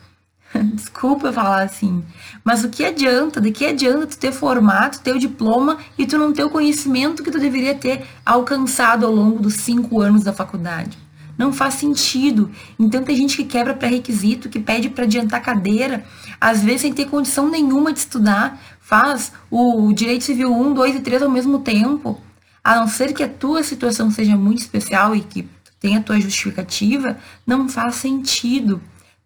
Desculpa 0.74 1.32
falar 1.32 1.64
assim. 1.64 2.04
Mas 2.44 2.64
o 2.64 2.70
que 2.70 2.84
adianta? 2.84 3.40
De 3.40 3.52
que 3.52 3.66
adianta 3.66 4.08
tu 4.08 4.18
ter 4.18 4.32
formato, 4.32 5.00
ter 5.00 5.16
o 5.16 5.20
diploma 5.20 5.78
e 5.98 6.06
tu 6.06 6.18
não 6.18 6.34
ter 6.34 6.44
o 6.44 6.50
conhecimento 6.50 7.24
que 7.24 7.32
tu 7.32 7.40
deveria 7.40 7.76
ter 7.76 8.06
alcançado 8.26 9.06
ao 9.06 9.14
longo 9.14 9.40
dos 9.40 9.56
cinco 9.56 10.02
anos 10.02 10.24
da 10.24 10.34
faculdade? 10.34 10.98
Não 11.38 11.52
faz 11.52 11.76
sentido. 11.76 12.52
Então 12.78 13.04
tem 13.04 13.16
gente 13.16 13.38
que 13.38 13.46
quebra 13.46 13.74
pré-requisito, 13.74 14.50
que 14.50 14.60
pede 14.60 14.90
para 14.90 15.06
adiantar 15.06 15.42
cadeira, 15.42 16.04
às 16.40 16.62
vezes 16.64 16.82
sem 16.82 16.94
ter 16.94 17.06
condição 17.06 17.50
nenhuma 17.50 17.94
de 17.94 18.00
estudar, 18.00 18.60
faz 18.80 19.32
o 19.50 19.92
direito 19.94 20.24
civil 20.24 20.54
1, 20.54 20.74
2 20.74 20.96
e 20.98 21.00
3 21.00 21.24
ao 21.24 21.30
mesmo 21.30 21.60
tempo. 21.60 22.20
A 22.64 22.76
não 22.76 22.88
ser 22.88 23.14
que 23.14 23.24
a 23.24 23.30
tua 23.30 23.64
situação 23.64 24.12
seja 24.12 24.36
muito 24.36 24.60
especial 24.60 25.16
e 25.16 25.22
que 25.22 25.50
tenha 25.80 25.98
a 25.98 26.04
tua 26.04 26.20
justificativa, 26.20 27.18
não 27.48 27.68
faz 27.68 27.96
sentido. 27.96 28.80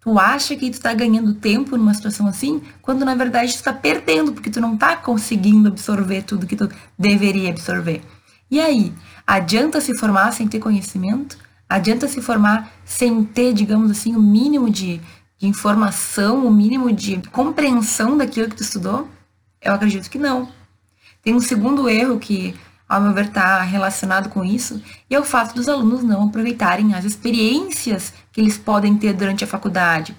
Tu 0.05 0.19
acha 0.19 0.55
que 0.55 0.69
tu 0.69 0.79
tá 0.79 0.93
ganhando 0.93 1.33
tempo 1.33 1.75
numa 1.75 1.91
situação 1.91 2.27
assim, 2.27 2.61
quando 2.79 3.03
na 3.03 3.15
verdade 3.15 3.57
tu 3.57 3.63
tá 3.63 3.73
perdendo, 3.73 4.33
porque 4.33 4.51
tu 4.51 4.61
não 4.61 4.77
tá 4.77 4.95
conseguindo 4.95 5.67
absorver 5.67 6.21
tudo 6.21 6.45
que 6.45 6.55
tu 6.55 6.69
deveria 6.97 7.49
absorver. 7.49 8.03
E 8.51 8.61
aí, 8.61 8.93
adianta 9.25 9.81
se 9.81 9.97
formar 9.97 10.31
sem 10.31 10.47
ter 10.47 10.59
conhecimento? 10.59 11.39
Adianta 11.67 12.07
se 12.07 12.21
formar 12.21 12.71
sem 12.85 13.23
ter, 13.23 13.51
digamos 13.51 13.89
assim, 13.89 14.15
o 14.15 14.21
mínimo 14.21 14.69
de, 14.69 15.01
de 15.39 15.47
informação, 15.47 16.45
o 16.45 16.51
mínimo 16.51 16.93
de 16.93 17.19
compreensão 17.31 18.15
daquilo 18.15 18.47
que 18.47 18.57
tu 18.57 18.61
estudou? 18.61 19.09
Eu 19.59 19.73
acredito 19.73 20.07
que 20.07 20.19
não. 20.19 20.47
Tem 21.23 21.33
um 21.33 21.41
segundo 21.41 21.89
erro 21.89 22.19
que 22.19 22.53
ao 22.87 23.01
meu 23.01 23.13
ver, 23.13 23.25
está 23.25 23.61
relacionado 23.61 24.29
com 24.29 24.43
isso, 24.43 24.81
e 25.09 25.15
é 25.15 25.19
o 25.19 25.23
fato 25.23 25.55
dos 25.55 25.67
alunos 25.67 26.03
não 26.03 26.27
aproveitarem 26.27 26.93
as 26.93 27.03
experiências 27.03 28.13
que 28.31 28.39
eles 28.39 28.57
podem 28.57 28.95
ter 28.95 29.13
durante 29.13 29.43
a 29.43 29.47
faculdade. 29.47 30.15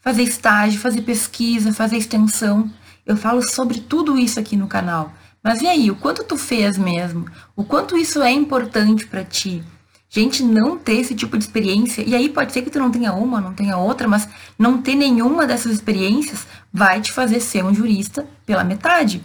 Fazer 0.00 0.22
estágio, 0.22 0.80
fazer 0.80 1.02
pesquisa, 1.02 1.72
fazer 1.72 1.96
extensão. 1.96 2.70
Eu 3.04 3.16
falo 3.16 3.42
sobre 3.42 3.80
tudo 3.80 4.18
isso 4.18 4.40
aqui 4.40 4.56
no 4.56 4.66
canal. 4.68 5.12
Mas 5.42 5.60
e 5.60 5.66
aí, 5.66 5.90
o 5.90 5.96
quanto 5.96 6.24
tu 6.24 6.36
fez 6.36 6.78
mesmo? 6.78 7.26
O 7.54 7.64
quanto 7.64 7.96
isso 7.96 8.22
é 8.22 8.32
importante 8.32 9.06
para 9.06 9.24
ti? 9.24 9.62
Gente, 10.08 10.42
não 10.42 10.78
ter 10.78 10.94
esse 10.94 11.14
tipo 11.14 11.36
de 11.36 11.44
experiência, 11.44 12.02
e 12.02 12.14
aí 12.14 12.28
pode 12.28 12.52
ser 12.52 12.62
que 12.62 12.70
tu 12.70 12.78
não 12.78 12.90
tenha 12.90 13.12
uma, 13.12 13.40
não 13.40 13.52
tenha 13.52 13.76
outra, 13.76 14.08
mas 14.08 14.28
não 14.58 14.80
ter 14.80 14.94
nenhuma 14.94 15.46
dessas 15.46 15.72
experiências 15.72 16.46
vai 16.72 17.00
te 17.00 17.12
fazer 17.12 17.40
ser 17.40 17.64
um 17.64 17.74
jurista 17.74 18.26
pela 18.46 18.64
metade. 18.64 19.22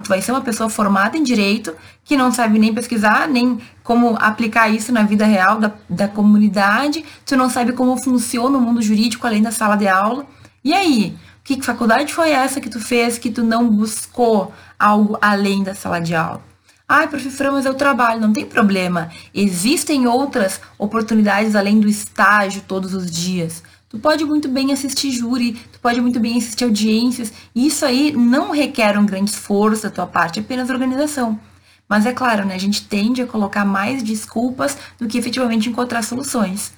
Vai 0.00 0.22
ser 0.22 0.30
uma 0.30 0.40
pessoa 0.40 0.70
formada 0.70 1.16
em 1.16 1.22
direito 1.24 1.74
que 2.04 2.16
não 2.16 2.30
sabe 2.30 2.58
nem 2.58 2.72
pesquisar, 2.72 3.26
nem 3.26 3.58
como 3.82 4.16
aplicar 4.20 4.68
isso 4.68 4.92
na 4.92 5.02
vida 5.02 5.26
real 5.26 5.58
da, 5.58 5.72
da 5.88 6.06
comunidade, 6.06 7.04
tu 7.26 7.36
não 7.36 7.50
sabe 7.50 7.72
como 7.72 7.96
funciona 7.96 8.56
o 8.56 8.60
mundo 8.60 8.80
jurídico 8.80 9.26
além 9.26 9.42
da 9.42 9.50
sala 9.50 9.76
de 9.76 9.88
aula. 9.88 10.24
E 10.62 10.72
aí? 10.72 11.16
Que 11.42 11.60
faculdade 11.62 12.12
foi 12.12 12.30
essa 12.30 12.60
que 12.60 12.68
tu 12.68 12.78
fez 12.78 13.18
que 13.18 13.30
tu 13.30 13.42
não 13.42 13.68
buscou 13.68 14.52
algo 14.78 15.18
além 15.20 15.64
da 15.64 15.74
sala 15.74 16.00
de 16.00 16.14
aula? 16.14 16.47
Ai, 16.90 17.06
professora, 17.06 17.52
mas 17.52 17.66
eu 17.66 17.74
trabalho, 17.74 18.18
não 18.18 18.32
tem 18.32 18.46
problema. 18.46 19.10
Existem 19.34 20.06
outras 20.06 20.58
oportunidades 20.78 21.54
além 21.54 21.78
do 21.78 21.86
estágio 21.86 22.62
todos 22.66 22.94
os 22.94 23.10
dias. 23.10 23.62
Tu 23.90 23.98
pode 23.98 24.24
muito 24.24 24.48
bem 24.48 24.72
assistir 24.72 25.10
júri, 25.10 25.52
tu 25.70 25.78
pode 25.80 26.00
muito 26.00 26.18
bem 26.18 26.38
assistir 26.38 26.64
audiências, 26.64 27.30
e 27.54 27.66
isso 27.66 27.84
aí 27.84 28.12
não 28.12 28.52
requer 28.52 28.98
um 28.98 29.04
grande 29.04 29.30
esforço 29.30 29.82
da 29.82 29.90
tua 29.90 30.06
parte, 30.06 30.38
é 30.38 30.42
apenas 30.42 30.70
organização. 30.70 31.38
Mas 31.86 32.06
é 32.06 32.12
claro, 32.14 32.46
né, 32.46 32.54
a 32.54 32.58
gente 32.58 32.86
tende 32.86 33.20
a 33.20 33.26
colocar 33.26 33.66
mais 33.66 34.02
desculpas 34.02 34.78
do 34.98 35.06
que 35.06 35.18
efetivamente 35.18 35.68
encontrar 35.68 36.02
soluções. 36.02 36.72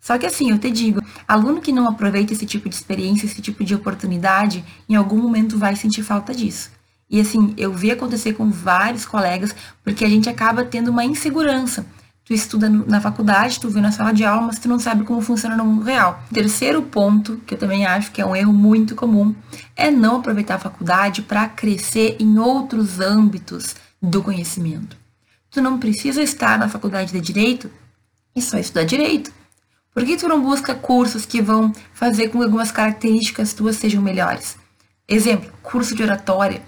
Só 0.00 0.16
que 0.16 0.26
assim, 0.26 0.52
eu 0.52 0.58
te 0.58 0.70
digo, 0.70 1.02
aluno 1.26 1.60
que 1.60 1.72
não 1.72 1.88
aproveita 1.88 2.32
esse 2.32 2.46
tipo 2.46 2.68
de 2.68 2.76
experiência, 2.76 3.26
esse 3.26 3.42
tipo 3.42 3.64
de 3.64 3.74
oportunidade, 3.74 4.64
em 4.88 4.94
algum 4.94 5.18
momento 5.18 5.58
vai 5.58 5.74
sentir 5.74 6.04
falta 6.04 6.32
disso. 6.32 6.75
E 7.08 7.20
assim, 7.20 7.54
eu 7.56 7.72
vi 7.72 7.90
acontecer 7.90 8.32
com 8.32 8.50
vários 8.50 9.04
colegas, 9.04 9.54
porque 9.84 10.04
a 10.04 10.08
gente 10.08 10.28
acaba 10.28 10.64
tendo 10.64 10.90
uma 10.90 11.04
insegurança 11.04 11.86
tu 12.26 12.34
estuda 12.34 12.68
na 12.68 13.00
faculdade, 13.00 13.60
tu 13.60 13.70
vê 13.70 13.80
na 13.80 13.92
sala 13.92 14.12
de 14.12 14.24
aula, 14.24 14.48
mas 14.48 14.58
tu 14.58 14.68
não 14.68 14.80
sabe 14.80 15.04
como 15.04 15.20
funciona 15.20 15.56
no 15.56 15.64
mundo 15.64 15.84
real. 15.84 16.20
Terceiro 16.32 16.82
ponto, 16.82 17.40
que 17.46 17.54
eu 17.54 17.58
também 17.58 17.86
acho 17.86 18.10
que 18.10 18.20
é 18.20 18.26
um 18.26 18.34
erro 18.34 18.52
muito 18.52 18.96
comum, 18.96 19.32
é 19.76 19.92
não 19.92 20.16
aproveitar 20.16 20.56
a 20.56 20.58
faculdade 20.58 21.22
para 21.22 21.48
crescer 21.48 22.16
em 22.18 22.36
outros 22.36 22.98
âmbitos 22.98 23.76
do 24.02 24.24
conhecimento. 24.24 24.96
Tu 25.52 25.62
não 25.62 25.78
precisa 25.78 26.20
estar 26.20 26.58
na 26.58 26.68
faculdade 26.68 27.12
de 27.12 27.20
direito 27.20 27.70
e 28.34 28.42
só 28.42 28.58
estudar 28.58 28.82
direito. 28.82 29.30
Por 29.94 30.04
que 30.04 30.16
tu 30.16 30.28
não 30.28 30.42
busca 30.42 30.74
cursos 30.74 31.24
que 31.24 31.40
vão 31.40 31.72
fazer 31.94 32.28
com 32.28 32.38
que 32.38 32.44
algumas 32.44 32.72
características 32.72 33.54
tuas 33.54 33.76
sejam 33.76 34.02
melhores? 34.02 34.56
Exemplo, 35.08 35.48
curso 35.62 35.94
de 35.94 36.02
oratória, 36.02 36.60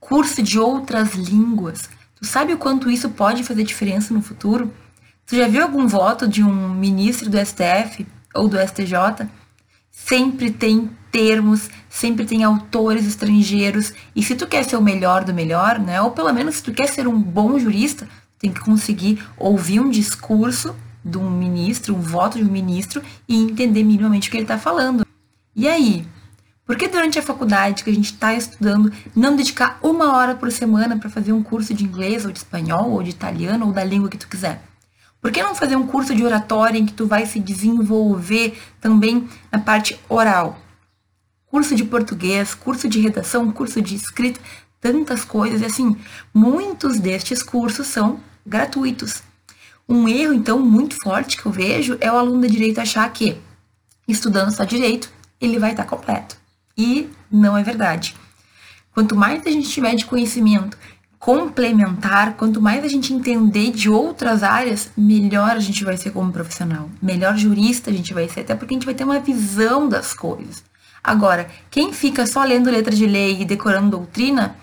curso 0.00 0.42
de 0.42 0.58
outras 0.58 1.14
línguas, 1.14 1.88
Tu 2.18 2.26
sabe 2.26 2.52
o 2.52 2.58
quanto 2.58 2.90
isso 2.90 3.08
pode 3.10 3.44
fazer 3.44 3.62
diferença 3.62 4.12
no 4.12 4.20
futuro? 4.20 4.72
Tu 5.24 5.36
já 5.36 5.46
viu 5.46 5.62
algum 5.62 5.86
voto 5.86 6.26
de 6.26 6.42
um 6.42 6.70
ministro 6.70 7.30
do 7.30 7.38
STF 7.38 8.04
ou 8.34 8.48
do 8.48 8.58
STJ? 8.58 9.28
Sempre 9.90 10.50
tem 10.50 10.90
termos, 11.12 11.70
sempre 11.88 12.24
tem 12.24 12.42
autores 12.42 13.06
estrangeiros. 13.06 13.92
E 14.16 14.22
se 14.22 14.34
tu 14.34 14.48
quer 14.48 14.64
ser 14.64 14.76
o 14.76 14.82
melhor 14.82 15.22
do 15.24 15.32
melhor, 15.32 15.78
né? 15.78 16.00
Ou 16.02 16.10
pelo 16.10 16.32
menos 16.32 16.56
se 16.56 16.62
tu 16.62 16.72
quer 16.72 16.88
ser 16.88 17.06
um 17.06 17.20
bom 17.20 17.56
jurista, 17.56 18.08
tem 18.36 18.52
que 18.52 18.60
conseguir 18.60 19.22
ouvir 19.36 19.78
um 19.78 19.88
discurso 19.88 20.74
de 21.04 21.18
um 21.18 21.30
ministro, 21.30 21.94
um 21.94 22.00
voto 22.00 22.36
de 22.36 22.44
um 22.44 22.50
ministro 22.50 23.00
e 23.28 23.36
entender 23.36 23.84
minimamente 23.84 24.28
o 24.28 24.30
que 24.30 24.36
ele 24.36 24.44
está 24.44 24.58
falando. 24.58 25.06
E 25.54 25.68
aí, 25.68 26.04
por 26.68 26.76
que 26.76 26.86
durante 26.86 27.18
a 27.18 27.22
faculdade 27.22 27.82
que 27.82 27.88
a 27.88 27.94
gente 27.94 28.12
está 28.12 28.34
estudando, 28.34 28.92
não 29.16 29.34
dedicar 29.34 29.78
uma 29.82 30.14
hora 30.14 30.34
por 30.34 30.52
semana 30.52 30.98
para 30.98 31.08
fazer 31.08 31.32
um 31.32 31.42
curso 31.42 31.72
de 31.72 31.82
inglês, 31.82 32.26
ou 32.26 32.30
de 32.30 32.40
espanhol, 32.40 32.90
ou 32.90 33.02
de 33.02 33.08
italiano, 33.08 33.64
ou 33.64 33.72
da 33.72 33.82
língua 33.82 34.10
que 34.10 34.18
tu 34.18 34.28
quiser? 34.28 34.62
Por 35.18 35.32
que 35.32 35.42
não 35.42 35.54
fazer 35.54 35.76
um 35.76 35.86
curso 35.86 36.14
de 36.14 36.22
oratória 36.22 36.78
em 36.78 36.84
que 36.84 36.92
tu 36.92 37.06
vai 37.06 37.24
se 37.24 37.40
desenvolver 37.40 38.60
também 38.82 39.26
na 39.50 39.58
parte 39.58 39.98
oral? 40.10 40.60
Curso 41.46 41.74
de 41.74 41.84
português, 41.84 42.54
curso 42.54 42.86
de 42.86 43.00
redação, 43.00 43.50
curso 43.50 43.80
de 43.80 43.94
escrita, 43.94 44.38
tantas 44.78 45.24
coisas, 45.24 45.62
e 45.62 45.64
assim, 45.64 45.96
muitos 46.34 47.00
destes 47.00 47.42
cursos 47.42 47.86
são 47.86 48.20
gratuitos. 48.44 49.22
Um 49.88 50.06
erro, 50.06 50.34
então, 50.34 50.58
muito 50.58 50.96
forte 51.02 51.38
que 51.40 51.46
eu 51.46 51.50
vejo 51.50 51.96
é 51.98 52.12
o 52.12 52.18
aluno 52.18 52.42
de 52.42 52.52
direito 52.52 52.78
achar 52.78 53.10
que, 53.10 53.40
estudando 54.06 54.54
só 54.54 54.64
direito, 54.64 55.10
ele 55.40 55.58
vai 55.58 55.70
estar 55.70 55.86
completo. 55.86 56.36
E 56.78 57.10
não 57.30 57.58
é 57.58 57.62
verdade. 57.64 58.14
Quanto 58.94 59.16
mais 59.16 59.44
a 59.44 59.50
gente 59.50 59.68
tiver 59.68 59.96
de 59.96 60.06
conhecimento 60.06 60.78
complementar, 61.18 62.34
quanto 62.34 62.62
mais 62.62 62.84
a 62.84 62.88
gente 62.88 63.12
entender 63.12 63.72
de 63.72 63.90
outras 63.90 64.44
áreas, 64.44 64.90
melhor 64.96 65.50
a 65.50 65.58
gente 65.58 65.84
vai 65.84 65.96
ser 65.96 66.12
como 66.12 66.32
profissional, 66.32 66.88
melhor 67.02 67.36
jurista 67.36 67.90
a 67.90 67.92
gente 67.92 68.14
vai 68.14 68.28
ser, 68.28 68.40
até 68.40 68.54
porque 68.54 68.74
a 68.74 68.76
gente 68.76 68.86
vai 68.86 68.94
ter 68.94 69.02
uma 69.02 69.18
visão 69.18 69.88
das 69.88 70.14
coisas. 70.14 70.62
Agora, 71.02 71.48
quem 71.70 71.92
fica 71.92 72.26
só 72.26 72.44
lendo 72.44 72.70
letra 72.70 72.94
de 72.94 73.06
lei 73.06 73.40
e 73.40 73.44
decorando 73.44 73.90
doutrina, 73.90 74.56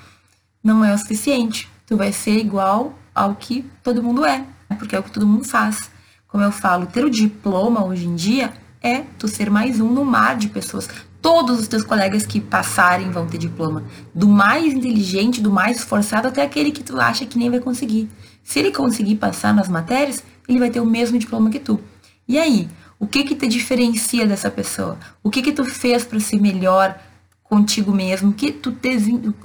não 0.63 0.83
é 0.83 0.93
o 0.93 0.97
suficiente. 0.97 1.69
Tu 1.85 1.97
vai 1.97 2.13
ser 2.13 2.37
igual 2.37 2.97
ao 3.13 3.35
que 3.35 3.65
todo 3.83 4.01
mundo 4.01 4.25
é, 4.25 4.45
porque 4.77 4.95
é 4.95 4.99
o 4.99 5.03
que 5.03 5.11
todo 5.11 5.27
mundo 5.27 5.43
faz. 5.43 5.89
Como 6.27 6.43
eu 6.43 6.51
falo, 6.51 6.85
ter 6.85 7.03
o 7.03 7.09
diploma 7.09 7.85
hoje 7.85 8.05
em 8.05 8.15
dia 8.15 8.53
é 8.81 9.03
tu 9.17 9.27
ser 9.27 9.49
mais 9.49 9.79
um 9.79 9.91
no 9.91 10.05
mar 10.05 10.35
de 10.35 10.47
pessoas 10.49 10.87
todos 11.25 11.59
os 11.59 11.67
teus 11.67 11.83
colegas 11.83 12.23
que 12.23 12.39
passarem 12.39 13.09
vão 13.09 13.25
ter 13.25 13.39
diploma. 13.39 13.83
Do 14.13 14.29
mais 14.29 14.71
inteligente, 14.71 15.41
do 15.41 15.49
mais 15.49 15.77
esforçado, 15.77 16.27
até 16.27 16.43
aquele 16.43 16.69
que 16.69 16.83
tu 16.83 17.01
acha 17.01 17.25
que 17.25 17.35
nem 17.35 17.49
vai 17.49 17.59
conseguir. 17.59 18.07
Se 18.43 18.59
ele 18.59 18.71
conseguir 18.71 19.15
passar 19.15 19.51
nas 19.51 19.67
matérias, 19.67 20.23
ele 20.47 20.59
vai 20.59 20.69
ter 20.69 20.79
o 20.79 20.85
mesmo 20.85 21.17
diploma 21.17 21.49
que 21.49 21.57
tu. 21.57 21.79
E 22.27 22.37
aí, 22.37 22.69
o 22.99 23.07
que 23.07 23.23
que 23.23 23.33
te 23.33 23.47
diferencia 23.47 24.27
dessa 24.27 24.51
pessoa? 24.51 24.99
O 25.23 25.31
que 25.31 25.41
que 25.41 25.51
tu 25.51 25.65
fez 25.65 26.05
para 26.05 26.19
ser 26.19 26.39
melhor 26.39 26.95
contigo 27.43 27.91
mesmo? 27.91 28.29
O 28.29 28.33
que 28.33 28.51
tu 28.51 28.71
te, 28.71 28.95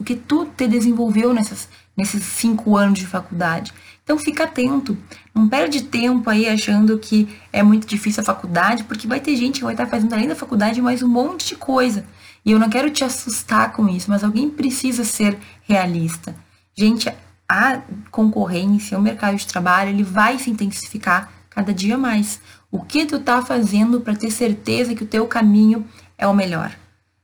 que 0.05 0.17
tu 0.17 0.45
te 0.45 0.69
desenvolveu 0.69 1.33
nessas, 1.33 1.67
nesses 1.97 2.23
cinco 2.25 2.77
anos 2.77 2.99
de 2.99 3.07
faculdade? 3.07 3.73
Então 4.11 4.19
fica 4.19 4.43
atento, 4.43 4.99
não 5.33 5.49
perde 5.49 5.83
tempo 5.85 6.29
aí 6.29 6.49
achando 6.49 6.99
que 6.99 7.29
é 7.53 7.63
muito 7.63 7.87
difícil 7.87 8.23
a 8.23 8.27
faculdade, 8.27 8.83
porque 8.83 9.07
vai 9.07 9.21
ter 9.21 9.37
gente 9.37 9.61
que 9.61 9.65
vai 9.65 9.73
estar 9.73 9.87
fazendo 9.87 10.13
além 10.13 10.27
da 10.27 10.35
faculdade 10.35 10.83
mais 10.83 11.01
um 11.01 11.07
monte 11.07 11.47
de 11.47 11.55
coisa. 11.55 12.05
E 12.45 12.51
eu 12.51 12.59
não 12.59 12.69
quero 12.69 12.91
te 12.91 13.05
assustar 13.05 13.73
com 13.73 13.89
isso, 13.89 14.11
mas 14.11 14.25
alguém 14.25 14.51
precisa 14.51 15.05
ser 15.05 15.39
realista. 15.63 16.35
Gente, 16.77 17.09
a 17.49 17.83
concorrência, 18.11 18.99
o 18.99 19.01
mercado 19.01 19.37
de 19.37 19.47
trabalho, 19.47 19.91
ele 19.91 20.03
vai 20.03 20.41
se 20.41 20.51
intensificar 20.51 21.31
cada 21.49 21.73
dia 21.73 21.97
mais. 21.97 22.41
O 22.69 22.83
que 22.83 23.07
tu 23.07 23.21
tá 23.21 23.41
fazendo 23.41 24.01
para 24.01 24.17
ter 24.17 24.33
certeza 24.33 24.93
que 24.93 25.05
o 25.05 25.07
teu 25.07 25.25
caminho 25.29 25.87
é 26.19 26.27
o 26.27 26.35
melhor? 26.35 26.77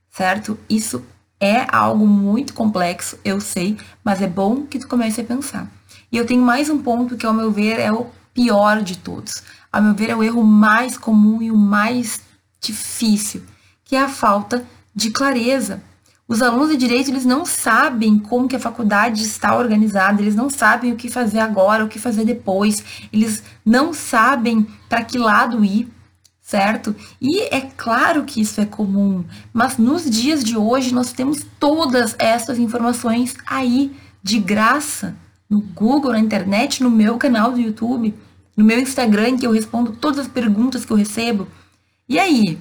Certo? 0.09 0.57
Isso 0.69 1.03
é 1.37 1.67
algo 1.69 2.07
muito 2.07 2.53
complexo, 2.53 3.19
eu 3.25 3.41
sei, 3.41 3.77
mas 4.05 4.21
é 4.21 4.27
bom 4.27 4.65
que 4.65 4.79
tu 4.79 4.87
comece 4.87 5.19
a 5.19 5.25
pensar. 5.25 5.76
E 6.11 6.17
eu 6.17 6.25
tenho 6.25 6.41
mais 6.41 6.69
um 6.69 6.77
ponto 6.77 7.17
que, 7.17 7.25
ao 7.25 7.33
meu 7.33 7.51
ver, 7.51 7.79
é 7.79 7.91
o 7.91 8.07
pior 8.33 8.81
de 8.81 8.97
todos. 8.97 9.43
Ao 9.71 9.81
meu 9.81 9.93
ver, 9.93 10.09
é 10.09 10.15
o 10.15 10.23
erro 10.23 10.43
mais 10.43 10.97
comum 10.97 11.41
e 11.41 11.51
o 11.51 11.57
mais 11.57 12.21
difícil, 12.61 13.43
que 13.83 13.95
é 13.95 14.01
a 14.01 14.09
falta 14.09 14.65
de 14.95 15.11
clareza. 15.11 15.81
Os 16.27 16.41
alunos 16.41 16.69
de 16.69 16.77
direito, 16.77 17.09
eles 17.09 17.25
não 17.25 17.45
sabem 17.45 18.19
como 18.19 18.47
que 18.47 18.55
a 18.55 18.59
faculdade 18.59 19.23
está 19.23 19.55
organizada, 19.55 20.21
eles 20.21 20.35
não 20.35 20.49
sabem 20.49 20.91
o 20.91 20.97
que 20.97 21.09
fazer 21.09 21.39
agora, 21.39 21.85
o 21.85 21.87
que 21.87 21.99
fazer 21.99 22.25
depois, 22.25 22.83
eles 23.13 23.41
não 23.65 23.93
sabem 23.93 24.67
para 24.89 25.05
que 25.05 25.17
lado 25.17 25.63
ir, 25.63 25.87
certo? 26.41 26.93
E 27.21 27.43
é 27.43 27.61
claro 27.77 28.25
que 28.25 28.41
isso 28.41 28.59
é 28.59 28.65
comum, 28.65 29.23
mas 29.53 29.77
nos 29.77 30.09
dias 30.09 30.43
de 30.43 30.57
hoje 30.57 30.93
nós 30.93 31.13
temos 31.13 31.45
todas 31.59 32.13
essas 32.19 32.59
informações 32.59 33.33
aí 33.45 33.95
de 34.21 34.37
graça 34.37 35.15
no 35.49 35.61
Google, 35.61 36.11
na 36.11 36.19
internet, 36.19 36.83
no 36.83 36.91
meu 36.91 37.17
canal 37.17 37.51
do 37.51 37.59
YouTube, 37.59 38.13
no 38.55 38.63
meu 38.63 38.79
Instagram, 38.79 39.37
que 39.37 39.45
eu 39.45 39.51
respondo 39.51 39.91
todas 39.91 40.19
as 40.19 40.27
perguntas 40.27 40.83
que 40.83 40.91
eu 40.91 40.97
recebo. 40.97 41.47
E 42.09 42.17
aí? 42.17 42.59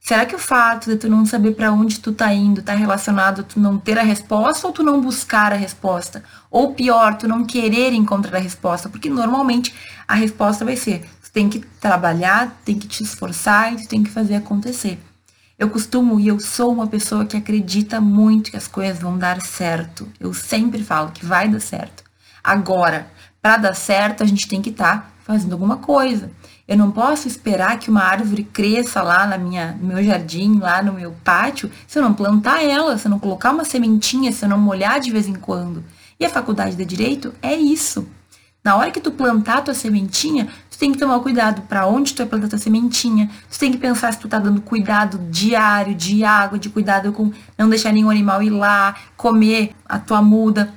Será 0.00 0.24
que 0.24 0.34
o 0.34 0.38
fato 0.38 0.90
de 0.90 0.96
tu 0.96 1.10
não 1.10 1.26
saber 1.26 1.54
para 1.54 1.70
onde 1.72 2.00
tu 2.00 2.10
tá 2.12 2.32
indo 2.32 2.62
tá 2.62 2.74
relacionado 2.74 3.42
a 3.42 3.44
tu 3.44 3.60
não 3.60 3.78
ter 3.78 3.98
a 3.98 4.02
resposta 4.02 4.66
ou 4.66 4.72
tu 4.72 4.82
não 4.82 5.00
buscar 5.00 5.52
a 5.52 5.56
resposta? 5.56 6.24
Ou 6.50 6.72
pior, 6.72 7.16
tu 7.16 7.28
não 7.28 7.44
querer 7.44 7.92
encontrar 7.92 8.38
a 8.38 8.40
resposta? 8.40 8.88
Porque 8.88 9.10
normalmente 9.10 9.74
a 10.08 10.14
resposta 10.14 10.64
vai 10.64 10.74
ser: 10.74 11.02
tu 11.22 11.30
tem 11.30 11.50
que 11.50 11.60
trabalhar, 11.80 12.60
tem 12.64 12.78
que 12.78 12.88
te 12.88 13.02
esforçar 13.02 13.74
e 13.74 13.76
tu 13.82 13.88
tem 13.88 14.02
que 14.02 14.10
fazer 14.10 14.36
acontecer. 14.36 14.98
Eu 15.58 15.68
costumo 15.68 16.18
e 16.18 16.28
eu 16.28 16.40
sou 16.40 16.72
uma 16.72 16.86
pessoa 16.86 17.26
que 17.26 17.36
acredita 17.36 18.00
muito 18.00 18.50
que 18.50 18.56
as 18.56 18.66
coisas 18.66 18.98
vão 18.98 19.18
dar 19.18 19.42
certo. 19.42 20.08
Eu 20.18 20.32
sempre 20.32 20.82
falo 20.82 21.12
que 21.12 21.26
vai 21.26 21.46
dar 21.46 21.60
certo. 21.60 22.09
Agora, 22.42 23.06
para 23.40 23.56
dar 23.56 23.74
certo, 23.74 24.22
a 24.22 24.26
gente 24.26 24.48
tem 24.48 24.60
que 24.60 24.70
estar 24.70 24.98
tá 24.98 25.10
fazendo 25.24 25.52
alguma 25.52 25.76
coisa. 25.76 26.30
Eu 26.66 26.76
não 26.76 26.90
posso 26.90 27.26
esperar 27.26 27.78
que 27.78 27.90
uma 27.90 28.02
árvore 28.02 28.44
cresça 28.44 29.02
lá 29.02 29.26
na 29.26 29.36
minha, 29.36 29.76
no 29.80 29.88
meu 29.88 30.04
jardim, 30.04 30.58
lá 30.58 30.82
no 30.82 30.92
meu 30.92 31.12
pátio, 31.24 31.70
se 31.86 31.98
eu 31.98 32.02
não 32.02 32.14
plantar 32.14 32.62
ela, 32.62 32.96
se 32.96 33.06
eu 33.06 33.10
não 33.10 33.18
colocar 33.18 33.50
uma 33.50 33.64
sementinha, 33.64 34.30
se 34.30 34.44
eu 34.44 34.48
não 34.48 34.58
molhar 34.58 35.00
de 35.00 35.10
vez 35.10 35.26
em 35.26 35.34
quando. 35.34 35.82
E 36.18 36.24
a 36.24 36.30
faculdade 36.30 36.76
de 36.76 36.84
direito 36.84 37.34
é 37.42 37.54
isso. 37.54 38.06
Na 38.62 38.76
hora 38.76 38.90
que 38.90 39.00
tu 39.00 39.10
plantar 39.10 39.58
a 39.58 39.62
tua 39.62 39.74
sementinha, 39.74 40.46
tu 40.70 40.78
tem 40.78 40.92
que 40.92 40.98
tomar 40.98 41.18
cuidado 41.20 41.62
para 41.62 41.86
onde 41.86 42.12
tu 42.12 42.18
vai 42.18 42.26
plantar 42.26 42.48
tua 42.48 42.58
sementinha. 42.58 43.30
Tu 43.50 43.58
tem 43.58 43.72
que 43.72 43.78
pensar 43.78 44.12
se 44.12 44.20
tu 44.20 44.28
tá 44.28 44.38
dando 44.38 44.60
cuidado 44.60 45.18
diário, 45.30 45.94
de 45.94 46.22
água, 46.22 46.58
de 46.58 46.68
cuidado 46.68 47.10
com 47.10 47.32
não 47.56 47.70
deixar 47.70 47.90
nenhum 47.90 48.10
animal 48.10 48.42
ir 48.42 48.50
lá, 48.50 48.94
comer 49.16 49.74
a 49.84 49.98
tua 49.98 50.20
muda. 50.20 50.74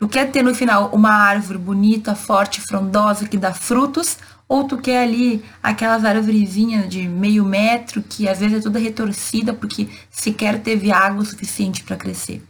Tu 0.00 0.08
quer 0.08 0.30
ter 0.32 0.42
no 0.42 0.54
final 0.54 0.88
uma 0.94 1.10
árvore 1.10 1.58
bonita, 1.58 2.14
forte, 2.14 2.58
frondosa, 2.58 3.28
que 3.28 3.36
dá 3.36 3.52
frutos, 3.52 4.16
ou 4.48 4.64
tu 4.64 4.78
quer 4.78 5.02
ali 5.02 5.44
aquelas 5.62 6.06
árvorezinhas 6.06 6.88
de 6.88 7.06
meio 7.06 7.44
metro 7.44 8.02
que 8.02 8.26
às 8.26 8.40
vezes 8.40 8.58
é 8.58 8.60
toda 8.62 8.78
retorcida 8.78 9.52
porque 9.52 9.90
sequer 10.10 10.58
teve 10.62 10.90
água 10.90 11.22
suficiente 11.22 11.84
para 11.84 11.96
crescer. 11.96 12.42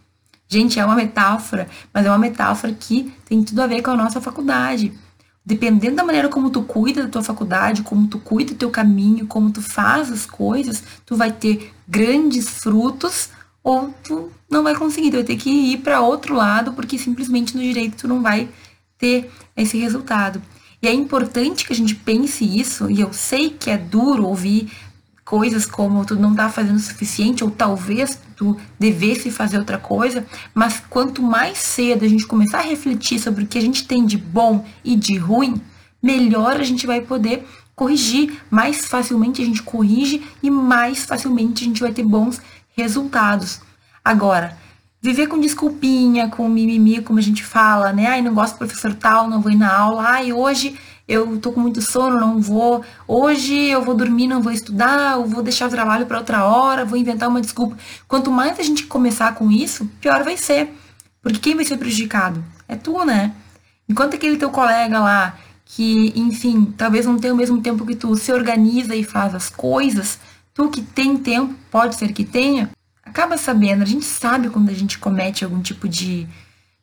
Gente, 0.49 0.79
é 0.79 0.85
uma 0.85 0.95
metáfora, 0.95 1.67
mas 1.93 2.07
é 2.07 2.09
uma 2.09 2.19
metáfora 2.19 2.73
que 2.73 3.13
tem 3.25 3.43
tudo 3.43 3.63
a 3.63 3.67
ver 3.67 3.83
com 3.83 3.91
a 3.91 3.97
nossa 3.97 4.21
faculdade. 4.21 4.93
Dependendo 5.45 5.97
da 5.97 6.05
maneira 6.05 6.29
como 6.29 6.51
tu 6.51 6.63
cuida 6.63 7.03
da 7.03 7.09
tua 7.09 7.23
faculdade, 7.25 7.83
como 7.83 8.07
tu 8.07 8.21
cuida 8.21 8.53
do 8.53 8.59
teu 8.59 8.71
caminho, 8.71 9.27
como 9.27 9.51
tu 9.51 9.61
faz 9.61 10.09
as 10.13 10.25
coisas, 10.25 10.85
tu 11.05 11.17
vai 11.17 11.33
ter 11.33 11.73
grandes 11.89 12.49
frutos 12.49 13.31
ou 13.63 13.95
tu 14.03 14.31
não 14.51 14.63
vai 14.63 14.75
conseguir, 14.75 15.11
tu 15.11 15.17
vai 15.17 15.25
ter 15.25 15.37
que 15.37 15.51
ir 15.51 15.79
para 15.79 16.01
outro 16.01 16.35
lado, 16.35 16.73
porque 16.73 16.99
simplesmente 16.99 17.57
no 17.57 17.63
direito 17.63 17.97
tu 17.99 18.09
não 18.09 18.23
vai 18.23 18.49
ter 18.99 19.31
esse 19.57 19.79
resultado. 19.79 20.43
E 20.83 20.89
é 20.89 20.93
importante 20.93 21.67
que 21.67 21.73
a 21.73 21.77
gente 21.77 21.95
pense 21.95 22.45
isso, 22.45 22.91
e 22.91 23.01
eu 23.01 23.13
sei 23.13 23.51
que 23.51 23.71
é 23.71 23.77
duro 23.77 24.27
ouvir 24.27 24.71
coisas 25.25 25.67
como 25.67 26.05
tu 26.05 26.17
não 26.17 26.35
tá 26.35 26.49
fazendo 26.49 26.77
o 26.77 26.81
suficiente, 26.81 27.45
ou 27.45 27.51
talvez 27.51 28.19
tu 28.35 28.57
devesse 28.79 29.31
fazer 29.31 29.59
outra 29.59 29.79
coisa, 29.79 30.27
mas 30.55 30.83
quanto 30.89 31.23
mais 31.23 31.59
cedo 31.59 32.05
a 32.05 32.09
gente 32.09 32.27
começar 32.27 32.61
a 32.61 32.63
refletir 32.63 33.19
sobre 33.19 33.45
o 33.45 33.47
que 33.47 33.59
a 33.59 33.61
gente 33.61 33.87
tem 33.87 34.05
de 34.05 34.17
bom 34.17 34.65
e 34.83 34.97
de 34.97 35.19
ruim, 35.19 35.61
melhor 36.03 36.57
a 36.59 36.65
gente 36.65 36.87
vai 36.87 37.03
poder 37.03 37.47
corrigir, 37.77 38.41
mais 38.51 38.87
facilmente 38.87 39.41
a 39.41 39.45
gente 39.45 39.63
corrige 39.63 40.23
e 40.43 40.51
mais 40.51 41.05
facilmente 41.05 41.65
a 41.65 41.67
gente 41.67 41.81
vai 41.81 41.93
ter 41.93 42.05
bons 42.05 42.41
resultados. 42.77 43.61
Agora, 44.05 44.57
viver 45.01 45.27
com 45.27 45.41
desculpinha, 45.41 46.29
com 46.29 46.49
mimimi, 46.49 47.03
como 47.03 47.19
a 47.19 47.23
gente 47.23 47.45
fala, 47.45 47.93
né? 47.93 48.07
Ai, 48.07 48.23
não 48.23 48.35
gosto 48.35 48.55
do 48.55 48.59
professor 48.59 48.95
tal, 48.95 49.29
não 49.29 49.41
vou 49.41 49.51
ir 49.51 49.57
na 49.57 49.73
aula. 49.73 50.03
Ai, 50.03 50.33
hoje 50.33 50.79
eu 51.09 51.39
tô 51.39 51.53
com 51.53 51.61
muito 51.61 51.83
sono, 51.83 52.21
não 52.21 52.41
vou. 52.41 52.85
Hoje 53.07 53.55
eu 53.55 53.83
vou 53.83 53.95
dormir, 53.95 54.29
não 54.29 54.41
vou 54.41 54.53
estudar, 54.53 55.15
eu 55.17 55.27
vou 55.27 55.43
deixar 55.43 55.67
o 55.67 55.71
trabalho 55.71 56.07
para 56.07 56.19
outra 56.19 56.45
hora, 56.45 56.85
vou 56.85 56.99
inventar 56.99 57.29
uma 57.29 57.41
desculpa. 57.41 57.77
Quanto 58.07 58.31
mais 58.31 58.59
a 58.59 58.63
gente 58.63 58.87
começar 58.87 59.35
com 59.35 59.51
isso, 59.51 59.87
pior 60.01 60.23
vai 60.23 60.37
ser. 60.37 60.73
Porque 61.23 61.39
quem 61.39 61.57
vai 61.57 61.65
ser 61.65 61.77
prejudicado? 61.77 62.43
É 62.69 62.77
tu, 62.77 63.05
né? 63.05 63.33
Enquanto 63.89 64.15
aquele 64.15 64.37
teu 64.37 64.51
colega 64.51 65.01
lá, 65.01 65.37
que, 65.65 66.13
enfim, 66.15 66.73
talvez 66.77 67.07
não 67.07 67.19
tenha 67.19 67.35
o 67.35 67.37
mesmo 67.37 67.61
tempo 67.61 67.85
que 67.85 67.97
tu, 67.97 68.15
se 68.15 68.33
organiza 68.33 68.95
e 68.95 69.03
faz 69.03 69.35
as 69.35 69.51
coisas, 69.51 70.19
Tu 70.55 70.69
que 70.69 70.83
tem 70.83 71.17
tempo, 71.17 71.55
pode 71.71 71.95
ser 71.95 72.13
que 72.13 72.25
tenha, 72.25 72.71
acaba 73.03 73.37
sabendo. 73.37 73.83
A 73.83 73.87
gente 73.87 74.05
sabe 74.05 74.51
quando 74.51 74.71
a 74.71 74.75
gente 74.75 74.99
comete 74.99 75.45
algum 75.45 75.61
tipo 75.61 75.89
de, 75.89 76.27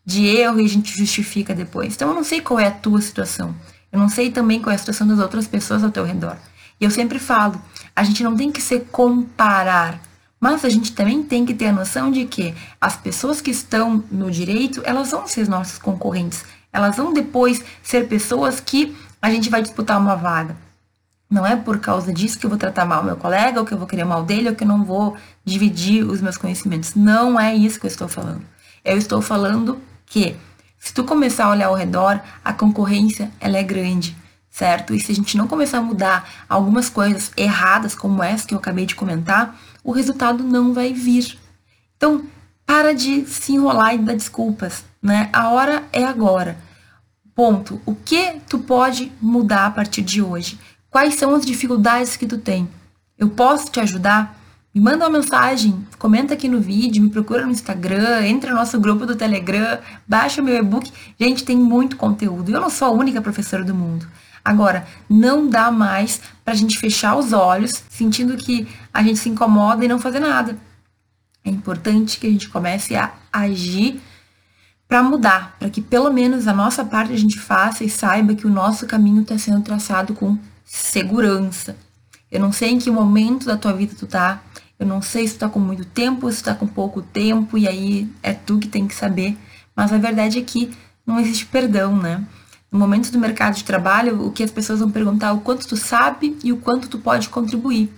de 0.05 0.25
erro 0.25 0.59
e 0.59 0.65
a 0.65 0.69
gente 0.69 0.95
justifica 0.95 1.53
depois. 1.53 1.95
Então 1.95 2.09
eu 2.09 2.15
não 2.15 2.23
sei 2.23 2.41
qual 2.41 2.59
é 2.59 2.67
a 2.67 2.71
tua 2.71 3.01
situação. 3.01 3.55
Eu 3.91 3.99
não 3.99 4.09
sei 4.09 4.31
também 4.31 4.61
qual 4.61 4.71
é 4.71 4.75
a 4.75 4.79
situação 4.79 5.07
das 5.07 5.19
outras 5.19 5.47
pessoas 5.47 5.83
ao 5.83 5.91
teu 5.91 6.03
redor. 6.03 6.37
E 6.79 6.85
eu 6.85 6.91
sempre 6.91 7.19
falo, 7.19 7.59
a 7.95 8.03
gente 8.03 8.23
não 8.23 8.35
tem 8.35 8.51
que 8.51 8.61
se 8.61 8.79
comparar, 8.79 9.99
mas 10.39 10.63
a 10.63 10.69
gente 10.69 10.93
também 10.93 11.23
tem 11.23 11.45
que 11.45 11.53
ter 11.53 11.67
a 11.67 11.71
noção 11.71 12.11
de 12.11 12.25
que 12.25 12.53
as 12.79 12.95
pessoas 12.95 13.41
que 13.41 13.49
estão 13.49 14.03
no 14.11 14.29
direito, 14.29 14.81
elas 14.85 15.11
vão 15.11 15.27
ser 15.27 15.47
nossos 15.47 15.79
concorrentes. 15.79 16.45
Elas 16.71 16.97
vão 16.97 17.11
depois 17.13 17.63
ser 17.81 18.07
pessoas 18.07 18.59
que 18.59 18.95
a 19.19 19.31
gente 19.31 19.49
vai 19.49 19.61
disputar 19.61 19.99
uma 19.99 20.15
vaga. 20.15 20.55
Não 21.29 21.45
é 21.45 21.55
por 21.55 21.79
causa 21.79 22.13
disso 22.13 22.39
que 22.39 22.45
eu 22.45 22.49
vou 22.49 22.57
tratar 22.57 22.85
mal 22.85 23.03
meu 23.03 23.17
colega, 23.17 23.59
ou 23.59 23.65
que 23.65 23.73
eu 23.73 23.77
vou 23.77 23.87
querer 23.87 24.05
mal 24.05 24.23
dele, 24.23 24.49
ou 24.49 24.55
que 24.55 24.63
eu 24.63 24.67
não 24.67 24.83
vou 24.83 25.17
dividir 25.43 26.05
os 26.05 26.21
meus 26.21 26.37
conhecimentos. 26.37 26.95
Não 26.95 27.39
é 27.39 27.53
isso 27.53 27.79
que 27.79 27.85
eu 27.85 27.89
estou 27.89 28.07
falando. 28.07 28.45
Eu 28.83 28.97
estou 28.97 29.21
falando 29.21 29.81
que 30.05 30.37
se 30.79 30.93
tu 30.93 31.03
começar 31.03 31.45
a 31.45 31.49
olhar 31.49 31.67
ao 31.67 31.75
redor, 31.75 32.21
a 32.43 32.53
concorrência 32.53 33.29
ela 33.41 33.57
é 33.57 33.63
grande, 33.63 34.15
certo? 34.49 34.93
E 34.93 34.99
se 34.99 35.11
a 35.11 35.15
gente 35.15 35.35
não 35.35 35.47
começar 35.47 35.79
a 35.79 35.81
mudar 35.81 36.29
algumas 36.47 36.89
coisas 36.89 37.31
erradas 37.35 37.93
como 37.93 38.23
essa 38.23 38.47
que 38.47 38.53
eu 38.53 38.59
acabei 38.59 38.85
de 38.85 38.95
comentar, 38.95 39.59
o 39.83 39.91
resultado 39.91 40.43
não 40.43 40.73
vai 40.73 40.93
vir. 40.93 41.37
Então, 41.97 42.23
para 42.65 42.93
de 42.93 43.25
se 43.25 43.53
enrolar 43.53 43.95
e 43.95 43.97
dar 43.97 44.13
desculpas, 44.13 44.85
né? 45.01 45.29
A 45.33 45.49
hora 45.49 45.83
é 45.91 46.05
agora. 46.05 46.57
Ponto. 47.35 47.81
O 47.85 47.93
que 47.93 48.41
tu 48.47 48.59
pode 48.59 49.11
mudar 49.21 49.65
a 49.65 49.71
partir 49.71 50.01
de 50.01 50.21
hoje? 50.21 50.59
Quais 50.97 51.13
são 51.13 51.35
as 51.35 51.45
dificuldades 51.45 52.17
que 52.17 52.25
tu 52.25 52.39
tem? 52.39 52.67
Eu 53.19 53.29
posso 53.29 53.69
te 53.69 53.79
ajudar? 53.79 54.35
Me 54.73 54.81
manda 54.81 55.05
uma 55.05 55.19
mensagem, 55.19 55.85
comenta 55.99 56.33
aqui 56.33 56.47
no 56.47 56.59
vídeo, 56.59 57.03
me 57.03 57.11
procura 57.11 57.45
no 57.45 57.51
Instagram, 57.51 58.25
entra 58.25 58.49
no 58.49 58.55
nosso 58.55 58.79
grupo 58.79 59.05
do 59.05 59.15
Telegram, 59.15 59.77
baixa 60.07 60.41
o 60.41 60.43
meu 60.43 60.57
e-book. 60.57 60.91
Gente, 61.19 61.45
tem 61.45 61.55
muito 61.55 61.97
conteúdo. 61.97 62.49
Eu 62.49 62.59
não 62.59 62.71
sou 62.71 62.87
a 62.87 62.91
única 62.91 63.21
professora 63.21 63.63
do 63.63 63.75
mundo. 63.75 64.07
Agora, 64.43 64.87
não 65.07 65.47
dá 65.47 65.69
mais 65.69 66.19
para 66.43 66.55
a 66.55 66.57
gente 66.57 66.79
fechar 66.79 67.15
os 67.15 67.31
olhos, 67.31 67.83
sentindo 67.91 68.35
que 68.35 68.67
a 68.91 69.03
gente 69.03 69.19
se 69.19 69.29
incomoda 69.29 69.85
e 69.85 69.87
não 69.87 69.99
fazer 69.99 70.19
nada. 70.19 70.57
É 71.45 71.51
importante 71.51 72.17
que 72.17 72.25
a 72.25 72.31
gente 72.31 72.49
comece 72.49 72.95
a 72.95 73.13
agir 73.31 74.01
para 74.87 75.03
mudar, 75.03 75.57
para 75.59 75.69
que 75.69 75.79
pelo 75.79 76.11
menos 76.11 76.47
a 76.47 76.53
nossa 76.53 76.83
parte 76.83 77.13
a 77.13 77.17
gente 77.17 77.37
faça 77.37 77.83
e 77.83 77.89
saiba 77.89 78.33
que 78.33 78.47
o 78.47 78.49
nosso 78.49 78.87
caminho 78.87 79.21
está 79.21 79.37
sendo 79.37 79.61
traçado 79.61 80.15
com 80.15 80.35
segurança. 80.67 81.77
Eu 82.29 82.41
não 82.41 82.51
sei 82.51 82.71
em 82.71 82.77
que 82.77 82.91
momento 82.91 83.45
da 83.45 83.57
tua 83.57 83.71
vida 83.71 83.95
tu 83.97 84.05
tá, 84.05 84.43
eu 84.77 84.85
não 84.85 85.01
sei 85.01 85.27
se 85.27 85.35
tu 85.35 85.39
tá 85.39 85.49
com 85.49 85.59
muito 85.59 85.85
tempo, 85.85 86.29
se 86.31 86.43
tu 86.43 86.45
tá 86.45 86.53
com 86.53 86.67
pouco 86.67 87.01
tempo, 87.01 87.57
e 87.57 87.67
aí 87.67 88.09
é 88.21 88.33
tu 88.33 88.59
que 88.59 88.67
tem 88.67 88.87
que 88.87 88.93
saber. 88.93 89.37
Mas 89.75 89.93
a 89.93 89.97
verdade 89.97 90.37
é 90.37 90.41
que 90.41 90.71
não 91.05 91.19
existe 91.19 91.45
perdão, 91.45 91.95
né? 91.95 92.23
No 92.69 92.77
momento 92.77 93.09
do 93.11 93.17
mercado 93.17 93.55
de 93.55 93.63
trabalho, 93.63 94.27
o 94.27 94.31
que 94.31 94.43
as 94.43 94.51
pessoas 94.51 94.79
vão 94.79 94.91
perguntar 94.91 95.27
é 95.27 95.31
o 95.31 95.39
quanto 95.39 95.65
tu 95.65 95.77
sabe 95.77 96.37
e 96.43 96.51
o 96.51 96.57
quanto 96.57 96.89
tu 96.89 96.99
pode 96.99 97.29
contribuir. 97.29 97.89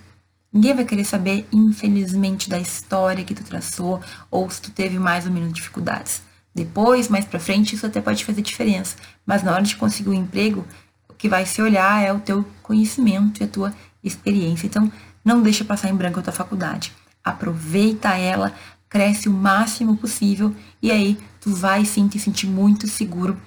Ninguém 0.54 0.76
vai 0.76 0.86
querer 0.86 1.04
saber, 1.04 1.48
infelizmente, 1.52 2.50
da 2.50 2.60
história 2.60 3.24
que 3.24 3.34
tu 3.34 3.44
traçou 3.44 4.00
ou 4.30 4.50
se 4.50 4.62
tu 4.62 4.72
teve 4.72 5.00
mais 5.00 5.26
ou 5.26 5.32
menos 5.32 5.54
dificuldades. 5.54 6.22
Depois, 6.54 7.08
mais 7.08 7.26
para 7.26 7.40
frente, 7.40 7.76
isso 7.76 7.86
até 7.86 8.00
pode 8.00 8.24
fazer 8.24 8.42
diferença. 8.42 8.96
Mas 9.26 9.44
na 9.44 9.54
hora 9.54 9.64
de 9.64 9.76
conseguir 9.76 10.10
um 10.10 10.14
emprego, 10.14 10.66
que 11.20 11.30
vai 11.30 11.46
se 11.46 11.62
olhar 11.62 12.02
é 12.02 12.12
o 12.12 12.20
teu 12.20 12.46
conhecimento 12.64 13.42
e 13.42 13.44
a 13.44 13.48
tua 13.48 13.74
experiência. 14.02 14.66
Então, 14.66 14.92
não 15.24 15.42
deixa 15.42 15.66
passar 15.66 15.90
em 15.90 15.96
branco 15.96 16.20
a 16.20 16.24
tua 16.24 16.34
faculdade. 16.34 16.94
Aproveita 17.22 18.18
ela, 18.18 18.54
cresce 18.88 19.28
o 19.28 19.34
máximo 19.34 19.98
possível 19.98 20.56
e 20.82 20.90
aí 20.90 21.20
tu 21.42 21.54
vai 21.54 21.84
sim 21.84 22.08
te 22.08 22.18
sentir 22.18 22.48
muito 22.48 22.88
seguro 22.88 23.40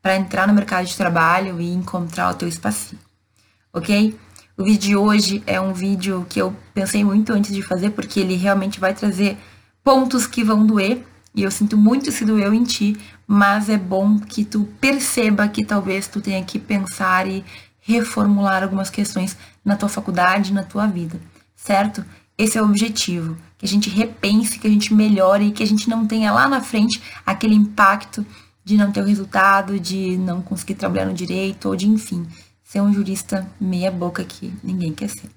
para 0.00 0.16
entrar 0.16 0.46
no 0.46 0.54
mercado 0.54 0.86
de 0.86 0.96
trabalho 0.96 1.60
e 1.60 1.68
encontrar 1.68 2.30
o 2.30 2.34
teu 2.34 2.46
espacinho. 2.46 3.00
OK? 3.72 4.16
O 4.56 4.62
vídeo 4.62 4.80
de 4.80 4.96
hoje 4.96 5.42
é 5.46 5.60
um 5.60 5.74
vídeo 5.74 6.24
que 6.30 6.40
eu 6.40 6.54
pensei 6.72 7.04
muito 7.04 7.32
antes 7.32 7.52
de 7.52 7.60
fazer 7.60 7.90
porque 7.90 8.20
ele 8.20 8.36
realmente 8.36 8.78
vai 8.78 8.94
trazer 8.94 9.36
pontos 9.82 10.28
que 10.28 10.44
vão 10.44 10.64
doer 10.64 11.04
e 11.34 11.42
eu 11.42 11.50
sinto 11.50 11.76
muito 11.76 12.10
se 12.12 12.24
doeu 12.24 12.54
em 12.54 12.62
ti, 12.62 12.96
mas 13.26 13.68
é 13.68 13.76
bom 13.76 14.18
que 14.18 14.44
tu 14.44 14.68
perceba 14.80 15.48
que 15.48 15.64
talvez 15.64 16.06
tu 16.06 16.20
tenha 16.20 16.42
que 16.44 16.58
pensar 16.58 17.26
e 17.26 17.44
reformular 17.80 18.62
algumas 18.62 18.90
questões 18.90 19.36
na 19.64 19.76
tua 19.76 19.88
faculdade, 19.88 20.52
na 20.52 20.62
tua 20.62 20.86
vida, 20.86 21.20
certo? 21.54 22.04
Esse 22.38 22.58
é 22.58 22.62
o 22.62 22.66
objetivo, 22.66 23.36
que 23.56 23.64
a 23.64 23.68
gente 23.68 23.88
repense, 23.88 24.58
que 24.58 24.66
a 24.66 24.70
gente 24.70 24.92
melhore 24.92 25.46
e 25.46 25.52
que 25.52 25.62
a 25.62 25.66
gente 25.66 25.88
não 25.88 26.06
tenha 26.06 26.32
lá 26.32 26.48
na 26.48 26.60
frente 26.60 27.02
aquele 27.24 27.54
impacto 27.54 28.24
de 28.64 28.76
não 28.76 28.92
ter 28.92 29.00
o 29.00 29.06
resultado, 29.06 29.78
de 29.78 30.16
não 30.18 30.42
conseguir 30.42 30.74
trabalhar 30.74 31.06
no 31.06 31.14
direito 31.14 31.68
ou 31.68 31.76
de, 31.76 31.88
enfim, 31.88 32.26
ser 32.62 32.80
um 32.80 32.92
jurista 32.92 33.48
meia 33.60 33.90
boca 33.90 34.24
que 34.24 34.52
ninguém 34.62 34.92
quer 34.92 35.08
ser. 35.08 35.30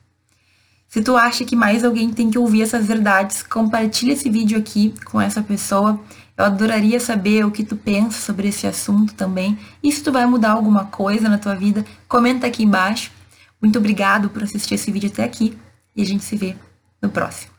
Se 0.89 1.04
tu 1.04 1.15
acha 1.15 1.45
que 1.45 1.56
mais 1.56 1.84
alguém 1.84 2.12
tem 2.12 2.32
que 2.32 2.39
ouvir 2.39 2.63
essas 2.63 2.88
verdades, 2.88 3.43
compartilha 3.43 4.13
esse 4.13 4.28
vídeo 4.28 4.58
aqui 4.58 4.95
com 5.06 5.21
essa 5.21 5.43
pessoa. 5.43 5.99
Eu 6.39 6.45
adoraria 6.45 7.02
saber 7.02 7.45
o 7.45 7.52
que 7.52 7.65
tu 7.65 7.75
pensa 7.75 8.21
sobre 8.21 8.47
esse 8.47 8.65
assunto 8.65 9.13
também. 9.13 9.60
E 9.84 9.91
se 9.91 10.02
tu 10.02 10.10
vai 10.10 10.25
mudar 10.25 10.52
alguma 10.52 10.86
coisa 10.86 11.28
na 11.28 11.38
tua 11.38 11.54
vida, 11.54 11.84
comenta 12.08 12.47
aqui 12.47 12.63
embaixo. 12.63 13.12
Muito 13.62 13.78
obrigado 13.78 14.30
por 14.30 14.41
assistir 14.41 14.75
esse 14.75 14.89
vídeo 14.89 15.10
até 15.12 15.21
aqui 15.21 15.60
e 15.93 16.02
a 16.02 16.06
gente 16.06 16.23
se 16.23 16.38
vê 16.38 16.56
no 17.02 17.10
próximo. 17.10 17.59